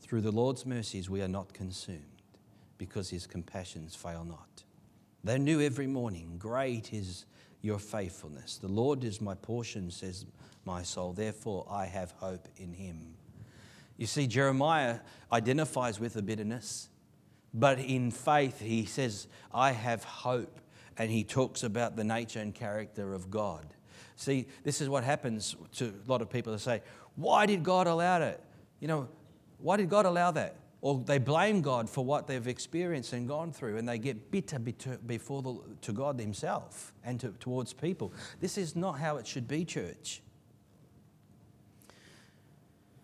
[0.00, 2.22] Through the Lord's mercies we are not consumed,
[2.78, 4.64] because his compassions fail not.
[5.22, 7.26] They knew every morning, Great is
[7.62, 8.56] your faithfulness.
[8.56, 10.24] The Lord is my portion, says
[10.64, 11.12] my soul.
[11.12, 13.14] Therefore I have hope in him.
[13.96, 16.88] You see, Jeremiah identifies with the bitterness,
[17.52, 20.60] but in faith he says, I have hope.
[20.96, 23.74] And he talks about the nature and character of God.
[24.16, 26.82] See, this is what happens to a lot of people to say,
[27.16, 28.42] Why did God allow it?
[28.80, 29.08] You know,
[29.58, 30.56] why did God allow that?
[30.82, 34.58] Or they blame God for what they've experienced and gone through, and they get bitter
[34.58, 38.12] before the, to God Himself and to, towards people.
[38.40, 40.22] This is not how it should be, church.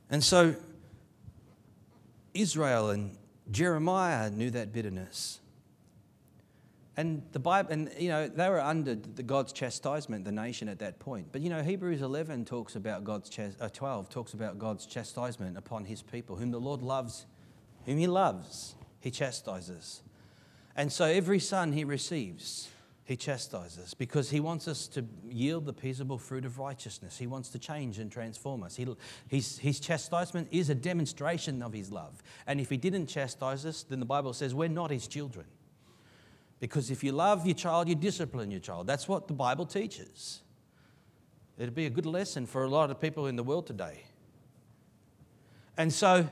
[0.09, 0.55] And so,
[2.33, 3.17] Israel and
[3.51, 5.41] Jeremiah knew that bitterness.
[6.99, 10.79] And the Bible, and you know, they were under the God's chastisement, the nation at
[10.79, 11.27] that point.
[11.31, 15.85] But you know, Hebrews 11 talks about God's, uh, 12 talks about God's chastisement upon
[15.85, 17.27] his people, whom the Lord loves,
[17.87, 20.03] whom he loves, he chastises.
[20.77, 22.69] And so every son he receives,
[23.05, 27.17] he chastises because he wants us to yield the peaceable fruit of righteousness.
[27.17, 28.75] He wants to change and transform us.
[28.75, 28.87] He,
[29.29, 32.21] his, his chastisement is a demonstration of his love.
[32.49, 35.47] And if he didn't chastise us, then the Bible says we're not his children.
[36.59, 38.89] Because if you love your child, you discipline your child.
[38.89, 40.43] That's what the Bible teaches.
[41.59, 44.03] It'd be a good lesson for a lot of people in the world today.
[45.79, 46.29] And so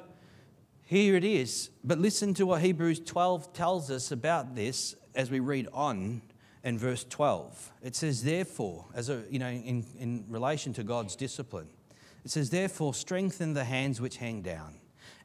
[0.84, 1.70] here it is.
[1.82, 6.22] But listen to what Hebrews 12 tells us about this as we read on
[6.62, 7.72] in verse 12.
[7.82, 11.68] It says, therefore, as a, you know, in, in relation to God's discipline,
[12.24, 14.78] it says, therefore, strengthen the hands which hang down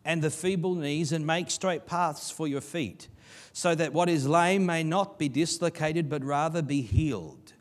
[0.05, 3.10] and the feeble knees and make straight paths for your feet
[3.51, 7.53] so that what is lame may not be dislocated, but rather be healed.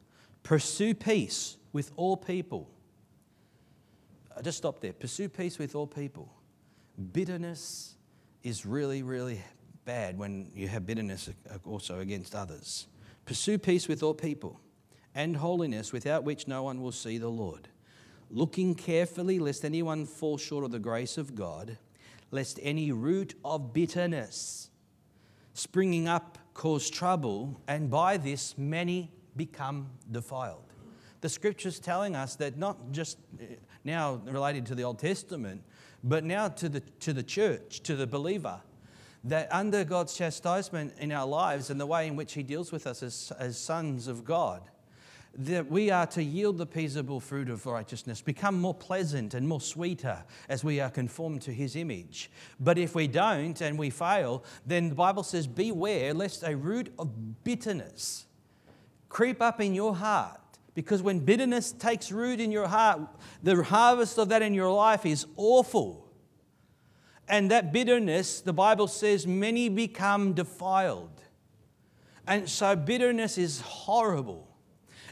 [0.43, 2.71] Pursue peace with all people.
[4.37, 4.93] I just stop there.
[4.93, 6.33] Pursue peace with all people.
[6.99, 7.95] Bitterness
[8.43, 9.41] is really, really
[9.85, 11.31] bad when you have bitterness
[11.65, 12.87] also against others.
[13.25, 14.61] Pursue peace with all people
[15.15, 17.69] and holiness, without which no one will see the Lord.
[18.31, 21.79] Looking carefully, lest anyone fall short of the grace of God,
[22.31, 24.71] lest any root of bitterness
[25.59, 30.73] springing up cause trouble, and by this many become defiled.
[31.21, 35.63] The scripture's telling us that not just eh, now related to the Old Testament,
[36.05, 38.61] but now to the, to the church, to the believer,
[39.25, 42.87] that under God's chastisement in our lives and the way in which He deals with
[42.87, 44.63] us as, as sons of God,
[45.39, 49.61] that we are to yield the peaceable fruit of righteousness, become more pleasant and more
[49.61, 52.31] sweeter as we are conformed to his image.
[52.59, 56.93] But if we don't and we fail, then the Bible says, Beware lest a root
[56.99, 58.27] of bitterness
[59.09, 60.41] creep up in your heart.
[60.79, 63.01] Because when bitterness takes root in your heart,
[63.43, 66.09] the harvest of that in your life is awful.
[67.29, 71.21] And that bitterness, the Bible says, many become defiled.
[72.29, 74.47] And so bitterness is horrible.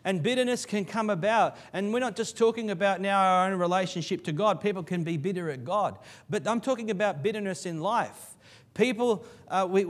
[0.04, 1.56] And bitterness can come about.
[1.72, 4.60] And we're not just talking about now our own relationship to God.
[4.60, 5.98] People can be bitter at God.
[6.30, 8.35] But I'm talking about bitterness in life.
[8.76, 9.86] People, uh, we,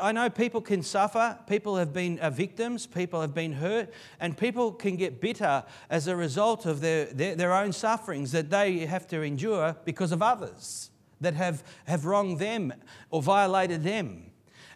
[0.00, 1.38] I know people can suffer.
[1.46, 2.86] People have been uh, victims.
[2.86, 3.92] People have been hurt.
[4.18, 8.48] And people can get bitter as a result of their, their, their own sufferings that
[8.48, 12.72] they have to endure because of others that have, have wronged them
[13.10, 14.30] or violated them.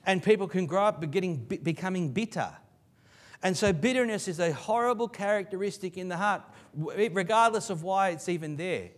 [0.04, 2.50] And people can grow up getting, becoming bitter.
[3.42, 6.42] And so bitterness is a horrible characteristic in the heart,
[6.74, 8.90] regardless of why it's even there.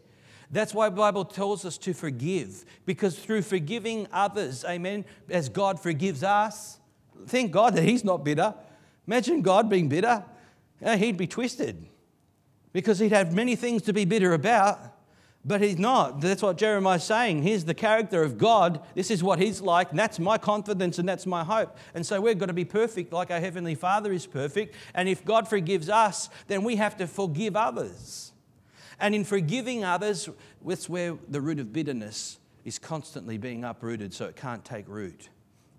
[0.50, 5.80] That's why the Bible tells us to forgive, because through forgiving others, amen, as God
[5.80, 6.78] forgives us,
[7.26, 8.54] thank God that He's not bitter.
[9.06, 10.24] Imagine God being bitter.
[10.84, 11.86] Uh, He'd be twisted
[12.72, 14.96] because He'd have many things to be bitter about.
[15.46, 16.20] But he's not.
[16.20, 17.44] That's what Jeremiah's saying.
[17.44, 18.80] Here's the character of God.
[18.96, 19.90] This is what he's like.
[19.90, 21.76] And that's my confidence and that's my hope.
[21.94, 24.74] And so we've got to be perfect like our Heavenly Father is perfect.
[24.92, 28.32] And if God forgives us, then we have to forgive others.
[28.98, 30.28] And in forgiving others,
[30.64, 35.28] that's where the root of bitterness is constantly being uprooted so it can't take root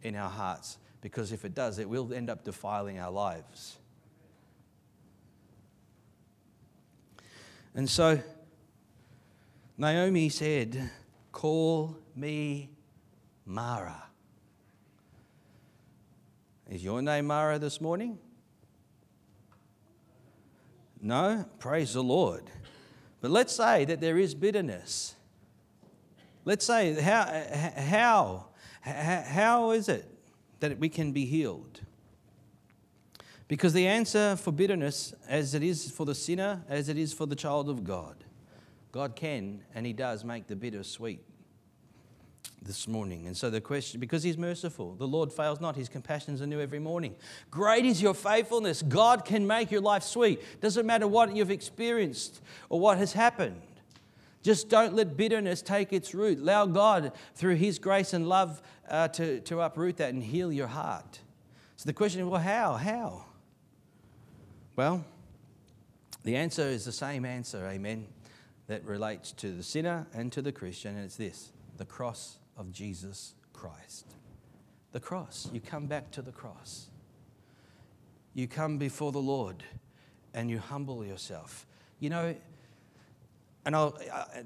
[0.03, 0.77] in our hearts.
[1.01, 3.77] Because if it does, it will end up defiling our lives.
[7.75, 8.19] And so,
[9.77, 10.89] Naomi said,
[11.31, 12.69] Call me
[13.45, 14.03] Mara.
[16.69, 18.17] Is your name Mara this morning?
[21.01, 21.45] No?
[21.59, 22.43] Praise the Lord.
[23.21, 25.15] But let's say that there is bitterness.
[26.45, 27.25] Let's say, how,
[27.75, 28.45] how,
[28.81, 30.05] how is it
[30.59, 31.81] that we can be healed?
[33.47, 37.25] Because the answer for bitterness, as it is for the sinner, as it is for
[37.25, 38.23] the child of God,
[38.91, 41.21] God can and He does make the bitter sweet
[42.67, 43.25] this morning.
[43.25, 46.59] And so the question, because He's merciful, the Lord fails not, His compassions are new
[46.59, 47.15] every morning.
[47.49, 48.81] Great is your faithfulness.
[48.81, 50.41] God can make your life sweet.
[50.61, 53.61] Doesn't matter what you've experienced or what has happened.
[54.43, 56.39] Just don't let bitterness take its root.
[56.39, 60.67] Allow God, through His grace and love, uh, to, to uproot that and heal your
[60.67, 61.19] heart.
[61.77, 62.73] So the question is well, how?
[62.73, 63.25] How?
[64.75, 65.03] Well,
[66.23, 68.07] the answer is the same answer, amen
[68.67, 72.71] that relates to the sinner and to the Christian, and it's this the cross of
[72.71, 74.15] Jesus Christ.
[74.91, 75.49] The cross.
[75.51, 76.87] You come back to the cross.
[78.33, 79.63] You come before the Lord
[80.33, 81.65] and you humble yourself.
[81.99, 82.35] You know,
[83.65, 83.97] and I'll,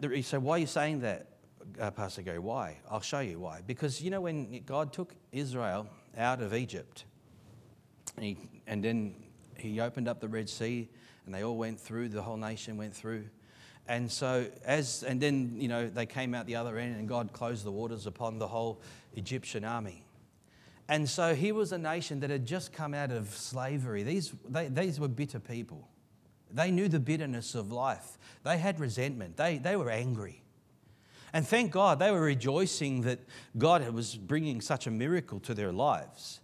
[0.02, 1.28] you say, why are you saying that,
[1.80, 2.40] uh, Pastor Gary?
[2.40, 2.78] Why?
[2.90, 3.62] I'll show you why.
[3.66, 5.88] Because, you know, when God took Israel
[6.18, 7.06] out of Egypt,
[8.16, 9.16] and, he, and then
[9.58, 10.90] he opened up the Red Sea,
[11.26, 13.26] and they all went through, the whole nation went through.
[13.88, 17.34] And so, as, and then, you know, they came out the other end and God
[17.34, 18.82] closed the waters upon the whole
[19.16, 20.04] Egyptian army.
[20.88, 24.04] And so he was a nation that had just come out of slavery.
[24.04, 25.88] These, they, these were bitter people.
[26.54, 28.18] They knew the bitterness of life.
[28.44, 29.38] They had resentment.
[29.38, 30.42] They, they were angry.
[31.34, 33.20] And thank God they were rejoicing that
[33.58, 36.42] God was bringing such a miracle to their lives.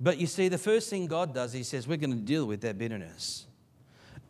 [0.00, 2.60] But you see, the first thing God does, He says, we're going to deal with
[2.62, 3.46] that bitterness.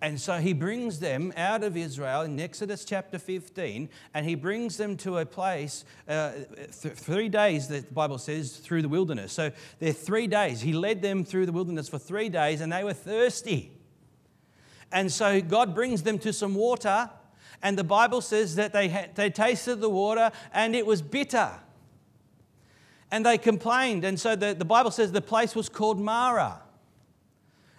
[0.02, 4.76] And so he brings them out of Israel in Exodus chapter 15, and he brings
[4.76, 6.32] them to a place, uh,
[6.82, 9.32] th- three days, that the Bible says, through the wilderness.
[9.32, 10.60] So they're three days.
[10.60, 13.72] He led them through the wilderness for three days, and they were thirsty.
[14.92, 17.08] And so God brings them to some water,
[17.62, 21.52] and the Bible says that they, they tasted the water, and it was bitter.
[23.10, 26.60] And they complained, and so the, the Bible says the place was called Mara.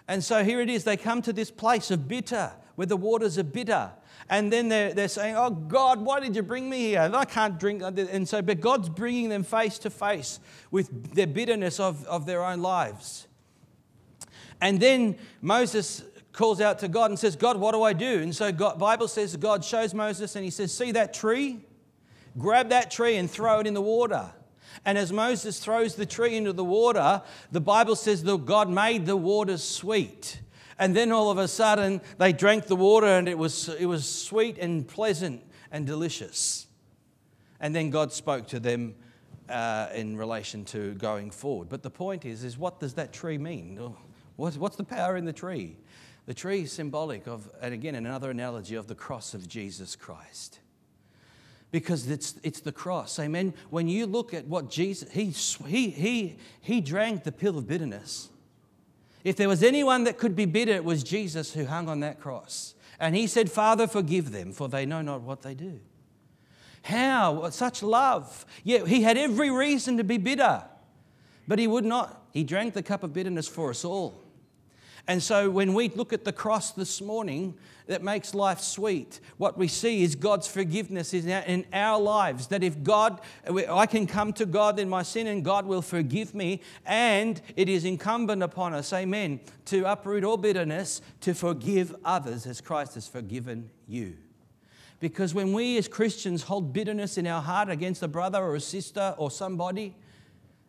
[0.08, 3.38] And so here it is, they come to this place of bitter where the waters
[3.38, 3.90] are bitter.
[4.30, 7.02] And then they're, they're saying, Oh God, why did you bring me here?
[7.02, 7.82] And I can't drink.
[7.82, 10.40] And so, but God's bringing them face to face
[10.70, 13.26] with their bitterness of, of their own lives.
[14.60, 16.02] And then Moses
[16.32, 18.20] calls out to God and says, God, what do I do?
[18.20, 21.60] And so God, Bible says God shows Moses and he says, See that tree?
[22.36, 24.30] Grab that tree and throw it in the water.
[24.84, 29.06] And as Moses throws the tree into the water, the Bible says that God made
[29.06, 30.40] the water sweet.
[30.78, 34.08] And then all of a sudden, they drank the water and it was, it was
[34.08, 36.66] sweet and pleasant and delicious.
[37.60, 38.94] And then God spoke to them
[39.48, 41.68] uh, in relation to going forward.
[41.68, 43.94] But the point is, is what does that tree mean?
[44.36, 45.76] What's, what's the power in the tree?
[46.26, 50.60] The tree is symbolic of, and again, another analogy of the cross of Jesus Christ
[51.70, 53.18] because it's, it's the cross.
[53.18, 53.54] Amen.
[53.70, 55.30] When you look at what Jesus, he,
[55.66, 58.30] he, he, he drank the pill of bitterness.
[59.24, 62.20] If there was anyone that could be bitter, it was Jesus who hung on that
[62.20, 62.74] cross.
[63.00, 65.80] And he said, Father, forgive them, for they know not what they do.
[66.82, 67.50] How?
[67.50, 68.46] Such love.
[68.64, 70.64] Yeah, he had every reason to be bitter,
[71.46, 72.26] but he would not.
[72.32, 74.22] He drank the cup of bitterness for us all.
[75.08, 77.54] And so when we look at the cross this morning,
[77.86, 79.20] that makes life sweet.
[79.38, 82.48] What we see is God's forgiveness in our lives.
[82.48, 86.34] That if God, I can come to God in my sin and God will forgive
[86.34, 92.46] me, and it is incumbent upon us, amen, to uproot all bitterness, to forgive others
[92.46, 94.18] as Christ has forgiven you.
[95.00, 98.60] Because when we as Christians hold bitterness in our heart against a brother or a
[98.60, 99.96] sister or somebody,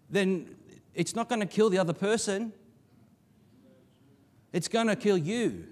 [0.10, 0.56] then
[0.94, 2.54] it's not going to kill the other person.
[4.52, 5.68] It's going to kill you.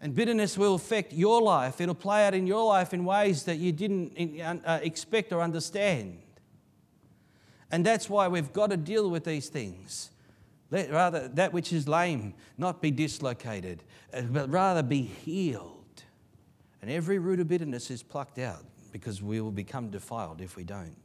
[0.00, 1.80] And bitterness will affect your life.
[1.80, 6.22] It'll play out in your life in ways that you didn't uh, expect or understand.
[7.70, 10.10] And that's why we've got to deal with these things.
[10.70, 13.82] Let rather that which is lame not be dislocated,
[14.14, 15.76] uh, but rather be healed.
[16.80, 20.64] And every root of bitterness is plucked out because we will become defiled if we
[20.64, 20.96] don't.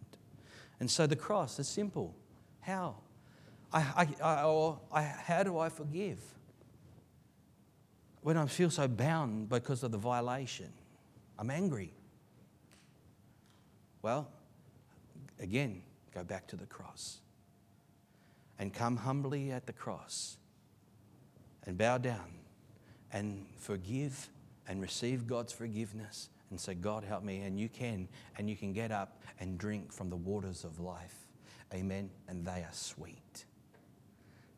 [0.79, 2.15] And so the cross is simple.
[2.61, 2.95] How?
[3.73, 6.19] I, I, I, or I, how do I forgive?
[8.21, 10.71] When I feel so bound because of the violation,
[11.37, 11.93] I'm angry.
[14.01, 14.27] Well,
[15.39, 15.81] again,
[16.13, 17.19] go back to the cross
[18.57, 20.37] and come humbly at the cross
[21.65, 22.31] and bow down
[23.11, 24.29] and forgive
[24.67, 27.41] and receive God's forgiveness and say, God, help me.
[27.41, 28.07] And you can.
[28.37, 31.15] And you can get up and drink from the waters of life.
[31.73, 32.09] Amen.
[32.27, 33.45] And they are sweet.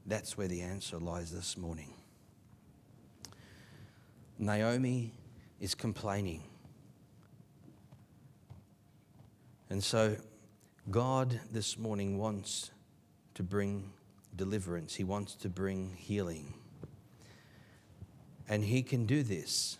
[0.08, 1.94] That's where the answer lies this morning.
[4.40, 5.12] Naomi
[5.60, 6.44] is complaining.
[9.70, 10.16] And so,
[10.90, 12.72] God this morning wants
[13.34, 13.92] to bring
[14.38, 16.54] deliverance, He wants to bring healing.
[18.48, 19.78] And He can do this.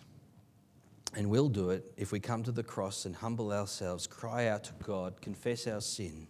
[1.14, 4.64] And we'll do it if we come to the cross and humble ourselves, cry out
[4.64, 6.26] to God, confess our sin,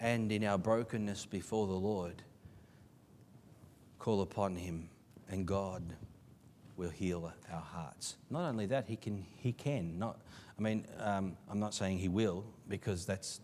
[0.00, 2.22] and in our brokenness before the Lord,
[4.00, 4.88] call upon Him,
[5.28, 5.94] and God
[6.76, 8.16] will heal our hearts.
[8.30, 9.24] Not only that, He can.
[9.36, 9.96] He can.
[9.96, 10.18] Not.
[10.58, 13.40] I mean, um, I'm not saying He will, because that's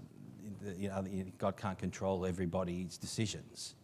[0.76, 1.04] you know,
[1.38, 3.74] God can't control everybody's decisions.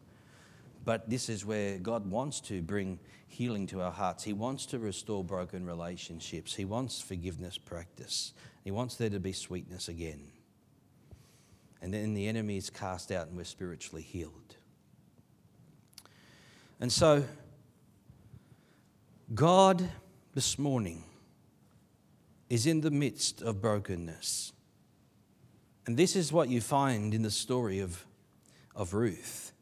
[0.84, 2.98] But this is where God wants to bring
[3.28, 4.24] healing to our hearts.
[4.24, 6.54] He wants to restore broken relationships.
[6.54, 8.32] He wants forgiveness practice.
[8.64, 10.32] He wants there to be sweetness again.
[11.80, 14.56] And then the enemy is cast out and we're spiritually healed.
[16.82, 17.22] And so,
[19.32, 19.88] God
[20.34, 21.04] this morning
[22.50, 24.52] is in the midst of brokenness.
[25.86, 28.04] And this is what you find in the story of,
[28.74, 29.52] of Ruth.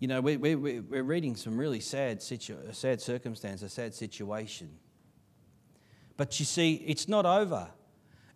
[0.00, 4.68] You know, we, we, we're reading some really sad, situ- sad circumstance, a sad situation.
[6.18, 7.70] But you see, it's not over,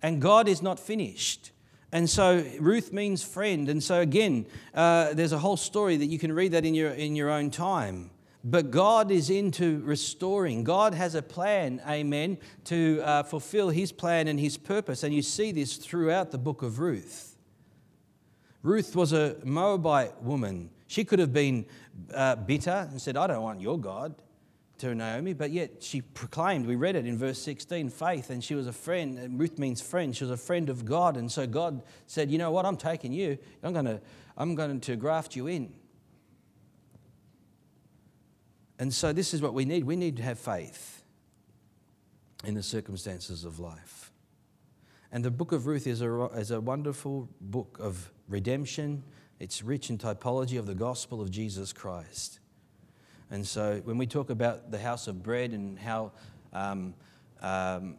[0.01, 1.51] and God is not finished.
[1.93, 3.69] And so Ruth means friend.
[3.69, 6.91] And so again, uh, there's a whole story that you can read that in your,
[6.91, 8.11] in your own time.
[8.43, 10.63] But God is into restoring.
[10.63, 15.03] God has a plan, amen, to uh, fulfill his plan and his purpose.
[15.03, 17.37] And you see this throughout the book of Ruth.
[18.63, 20.71] Ruth was a Moabite woman.
[20.87, 21.67] She could have been
[22.15, 24.15] uh, bitter and said, I don't want your God
[24.79, 28.55] to Naomi, but yet she proclaimed, we read it in verse 16, faith, and she
[28.55, 29.19] was a friend.
[29.19, 30.15] And Ruth means friend.
[30.15, 31.17] She was a friend of God.
[31.17, 32.67] And so God said, You know what?
[32.67, 33.39] I'm taking you.
[33.63, 34.01] I'm going to,
[34.37, 35.73] I'm going to graft you in.
[38.79, 39.85] And so this is what we need.
[39.85, 41.03] We need to have faith
[42.45, 44.13] in the circumstances of life.
[45.11, 49.03] And the book of Ruth is a, is a wonderful book of redemption.
[49.39, 52.41] It's rich in typology of the gospel of Jesus Christ.
[53.31, 56.13] And so when we talk about the house of bread and how
[56.53, 56.95] um,
[57.41, 57.97] um,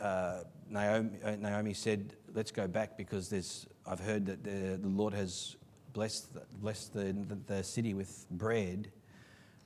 [0.00, 4.88] uh, Naomi, uh, Naomi said, let's go back because there's, I've heard that the, the
[4.88, 5.56] Lord has
[5.92, 8.90] blessed, blessed the, the, the city with bread.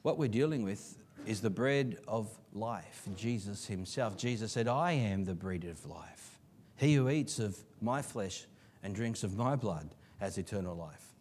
[0.03, 4.17] What we're dealing with is the bread of life, Jesus himself.
[4.17, 6.39] Jesus said, I am the bread of life.
[6.77, 8.47] He who eats of my flesh
[8.83, 11.15] and drinks of my blood has eternal life.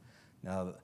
[0.43, 0.75] Now,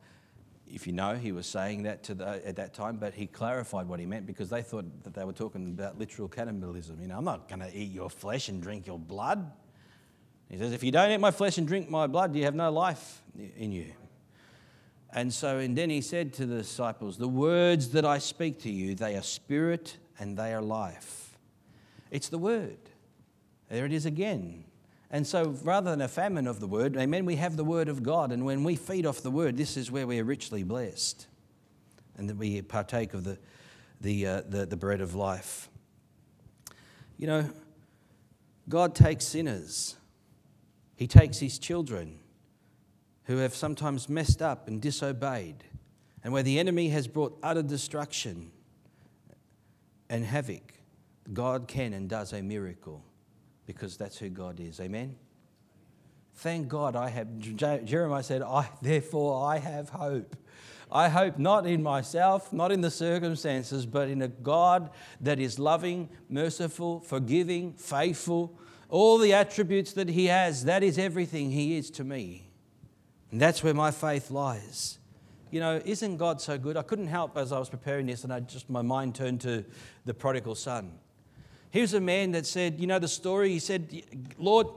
[0.73, 3.87] if you know, he was saying that to the, at that time, but he clarified
[3.87, 6.99] what he meant because they thought that they were talking about literal cannibalism.
[6.99, 9.51] You know, I'm not going to eat your flesh and drink your blood.
[10.49, 12.71] He says, if you don't eat my flesh and drink my blood, you have no
[12.71, 13.21] life
[13.55, 13.93] in you.
[15.11, 18.71] And so, and then he said to the disciples, The words that I speak to
[18.71, 21.37] you, they are spirit and they are life.
[22.09, 22.79] It's the word.
[23.69, 24.65] There it is again.
[25.13, 28.01] And so, rather than a famine of the word, amen, we have the word of
[28.01, 28.31] God.
[28.31, 31.27] And when we feed off the word, this is where we are richly blessed
[32.17, 33.37] and that we partake of the,
[34.01, 35.69] the, uh, the, the bread of life.
[37.19, 37.49] You know,
[38.67, 39.97] God takes sinners,
[40.95, 42.17] He takes His children
[43.25, 45.63] who have sometimes messed up and disobeyed,
[46.23, 48.51] and where the enemy has brought utter destruction
[50.09, 50.73] and havoc.
[51.31, 53.03] God can and does a miracle
[53.65, 54.79] because that's who God is.
[54.79, 55.15] Amen?
[56.35, 60.35] Thank God I have, Jeremiah said, I, therefore I have hope.
[60.91, 64.91] I hope not in myself, not in the circumstances, but in a God
[65.21, 68.59] that is loving, merciful, forgiving, faithful.
[68.89, 72.51] All the attributes that He has, that is everything He is to me.
[73.31, 74.99] And that's where my faith lies.
[75.49, 76.77] You know, isn't God so good?
[76.77, 79.65] I couldn't help as I was preparing this, and I just my mind turned to
[80.05, 80.93] the prodigal son.
[81.73, 83.49] Here's a man that said, you know the story?
[83.49, 84.03] He said,
[84.37, 84.67] Lord,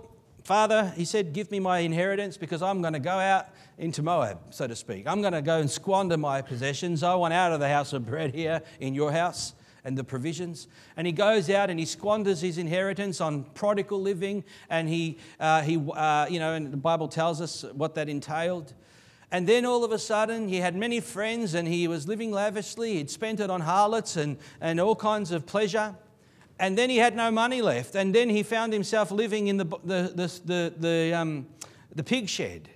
[0.44, 4.38] Father, he said, give me my inheritance because I'm going to go out into Moab,
[4.49, 5.07] so to speak.
[5.07, 7.03] I'm going to go and squander my possessions.
[7.03, 9.53] I want out of the house of bread here in your house
[9.84, 10.68] and the provisions.
[10.97, 14.42] And he goes out and he squanders his inheritance on prodigal living.
[14.70, 18.72] And he, uh, he uh, you know, and the Bible tells us what that entailed.
[19.30, 22.94] And then all of a sudden, he had many friends and he was living lavishly.
[22.94, 25.94] He'd spent it on harlots and, and all kinds of pleasure.
[26.59, 27.94] And then he had no money left.
[27.94, 31.46] And then he found himself living in the, the, the, the, the, um,
[31.94, 32.70] the pig shed.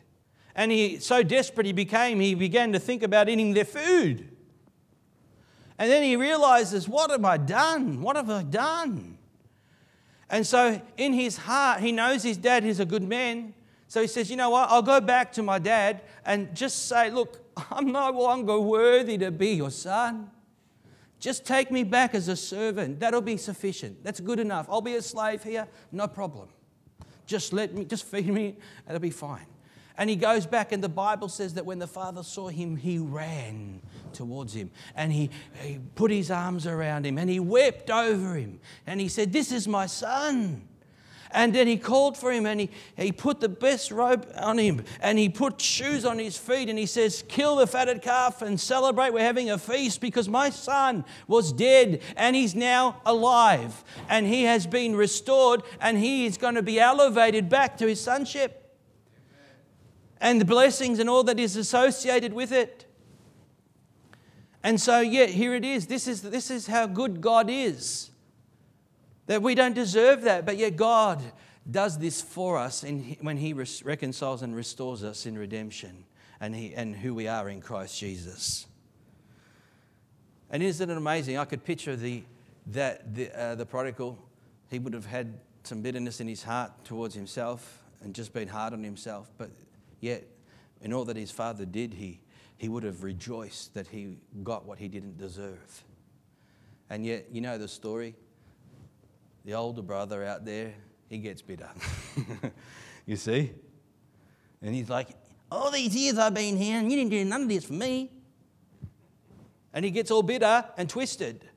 [0.55, 4.29] And he, so desperate he became, he began to think about eating their food.
[5.79, 8.03] And then he realizes, What have I done?
[8.03, 9.17] What have I done?
[10.29, 13.55] And so in his heart, he knows his dad is a good man.
[13.89, 14.69] So he says, You know what?
[14.69, 19.31] I'll go back to my dad and just say, Look, I'm no longer worthy to
[19.31, 20.31] be your son.
[21.21, 22.99] Just take me back as a servant.
[22.99, 24.03] That'll be sufficient.
[24.03, 24.67] That's good enough.
[24.71, 26.49] I'll be a slave here, no problem.
[27.27, 28.57] Just let me, just feed me,
[28.89, 29.47] it'll be fine.
[29.99, 32.99] And he goes back, and the Bible says that when the father saw him, he
[32.99, 33.83] ran
[34.15, 35.31] towards him and he,
[35.63, 38.61] he put his arms around him and he wept over him.
[38.87, 40.67] And he said, This is my son.
[41.33, 44.85] And then he called for him and he, he put the best robe on him
[45.01, 48.59] and he put shoes on his feet and he says, Kill the fatted calf and
[48.59, 49.13] celebrate.
[49.13, 54.45] We're having a feast because my son was dead and he's now alive and he
[54.45, 58.61] has been restored and he is going to be elevated back to his sonship
[60.21, 62.87] and the blessings and all that is associated with it.
[64.63, 65.87] And so, yeah, here it is.
[65.87, 68.10] This is, this is how good God is.
[69.31, 71.23] That we don't deserve that, but yet God
[71.71, 76.05] does this for us in, when He reconciles and restores us in redemption
[76.41, 78.67] and, he, and who we are in Christ Jesus.
[80.51, 81.39] And isn't it amazing?
[81.39, 82.25] I could picture the,
[82.67, 84.19] that the, uh, the prodigal,
[84.69, 88.73] he would have had some bitterness in his heart towards himself and just been hard
[88.73, 89.51] on himself, but
[90.01, 90.27] Yet,
[90.81, 92.21] in all that his father did, he,
[92.57, 95.85] he would have rejoiced that he got what he didn't deserve.
[96.89, 98.17] And yet, you know the story.
[99.45, 100.75] The older brother out there,
[101.09, 101.69] he gets bitter.
[103.07, 103.53] you see?
[104.63, 105.09] And he's like,
[105.51, 108.11] All these years I've been here, and you didn't do none of this for me.
[109.73, 111.50] And he gets all bitter and twisted.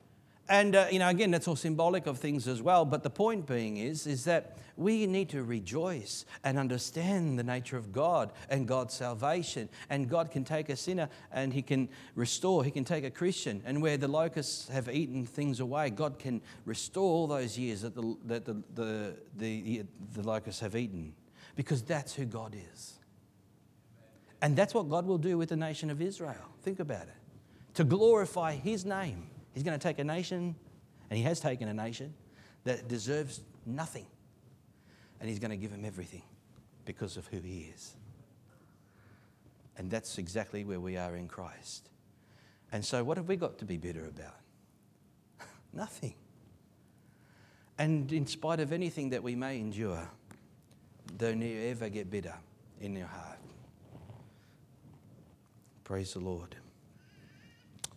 [0.48, 2.84] And, uh, you know, again, that's all symbolic of things as well.
[2.84, 7.78] But the point being is, is that we need to rejoice and understand the nature
[7.78, 9.70] of God and God's salvation.
[9.88, 12.62] And God can take a sinner and He can restore.
[12.62, 13.62] He can take a Christian.
[13.64, 17.94] And where the locusts have eaten things away, God can restore all those years that
[17.94, 19.82] the, that the, the, the,
[20.12, 21.14] the locusts have eaten.
[21.56, 22.94] Because that's who God is.
[24.42, 26.50] And that's what God will do with the nation of Israel.
[26.60, 27.14] Think about it.
[27.74, 30.56] To glorify His name He's going to take a nation,
[31.08, 32.12] and He has taken a nation
[32.64, 34.06] that deserves nothing,
[35.20, 36.22] and He's going to give him everything
[36.84, 37.94] because of who He is.
[39.78, 41.88] And that's exactly where we are in Christ.
[42.72, 44.36] And so, what have we got to be bitter about?
[45.72, 46.14] Nothing.
[47.78, 50.08] And in spite of anything that we may endure,
[51.16, 52.34] don't ever get bitter
[52.80, 53.38] in your heart.
[55.82, 56.56] Praise the Lord.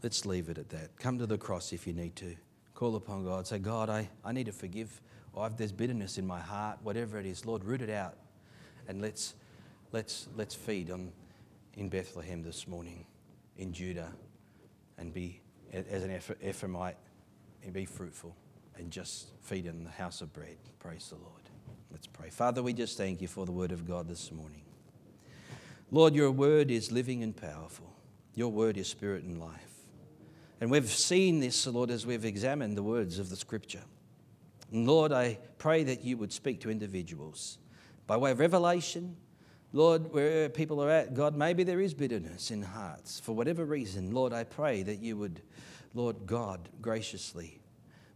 [0.08, 0.97] Let's leave it at that.
[0.99, 2.34] Come to the cross if you need to.
[2.76, 3.45] Call upon God.
[3.45, 5.01] Say, God, I, I need to forgive.
[5.34, 8.16] Or if there's bitterness in my heart, whatever it is, Lord, root it out.
[8.88, 9.34] And let's,
[9.91, 11.12] let's, let's feed on,
[11.76, 13.05] in Bethlehem this morning,
[13.58, 14.14] in Judah,
[14.97, 15.41] and be,
[15.74, 16.95] as an Ephraimite,
[17.66, 18.34] and be fruitful
[18.78, 20.55] and just feed in the house of bread.
[20.80, 21.41] Praise the Lord.
[21.91, 22.30] Let's pray.
[22.30, 24.64] Father, we just thank you for the word of God this morning.
[25.91, 27.93] Lord, your word is living and powerful.
[28.36, 29.66] Your word is spirit and life.
[30.60, 33.84] And we've seen this, Lord, as we've examined the words of the scripture.
[34.72, 37.58] And Lord, I pray that you would speak to individuals
[38.08, 39.16] by way of revelation.
[39.74, 44.12] Lord, where people are at, God, maybe there is bitterness in hearts for whatever reason.
[44.12, 45.41] Lord, I pray that you would,
[45.93, 47.60] Lord God, graciously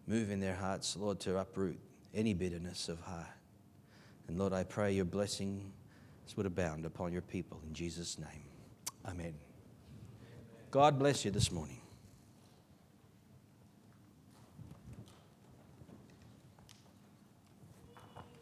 [0.07, 1.79] move in their hearts, Lord, to uproot
[2.13, 3.27] any bitterness of heart.
[4.27, 5.71] And Lord, I pray your blessings
[6.37, 8.45] would abound upon your people in Jesus' name.
[9.05, 9.33] Amen.
[10.71, 11.80] God bless you this morning.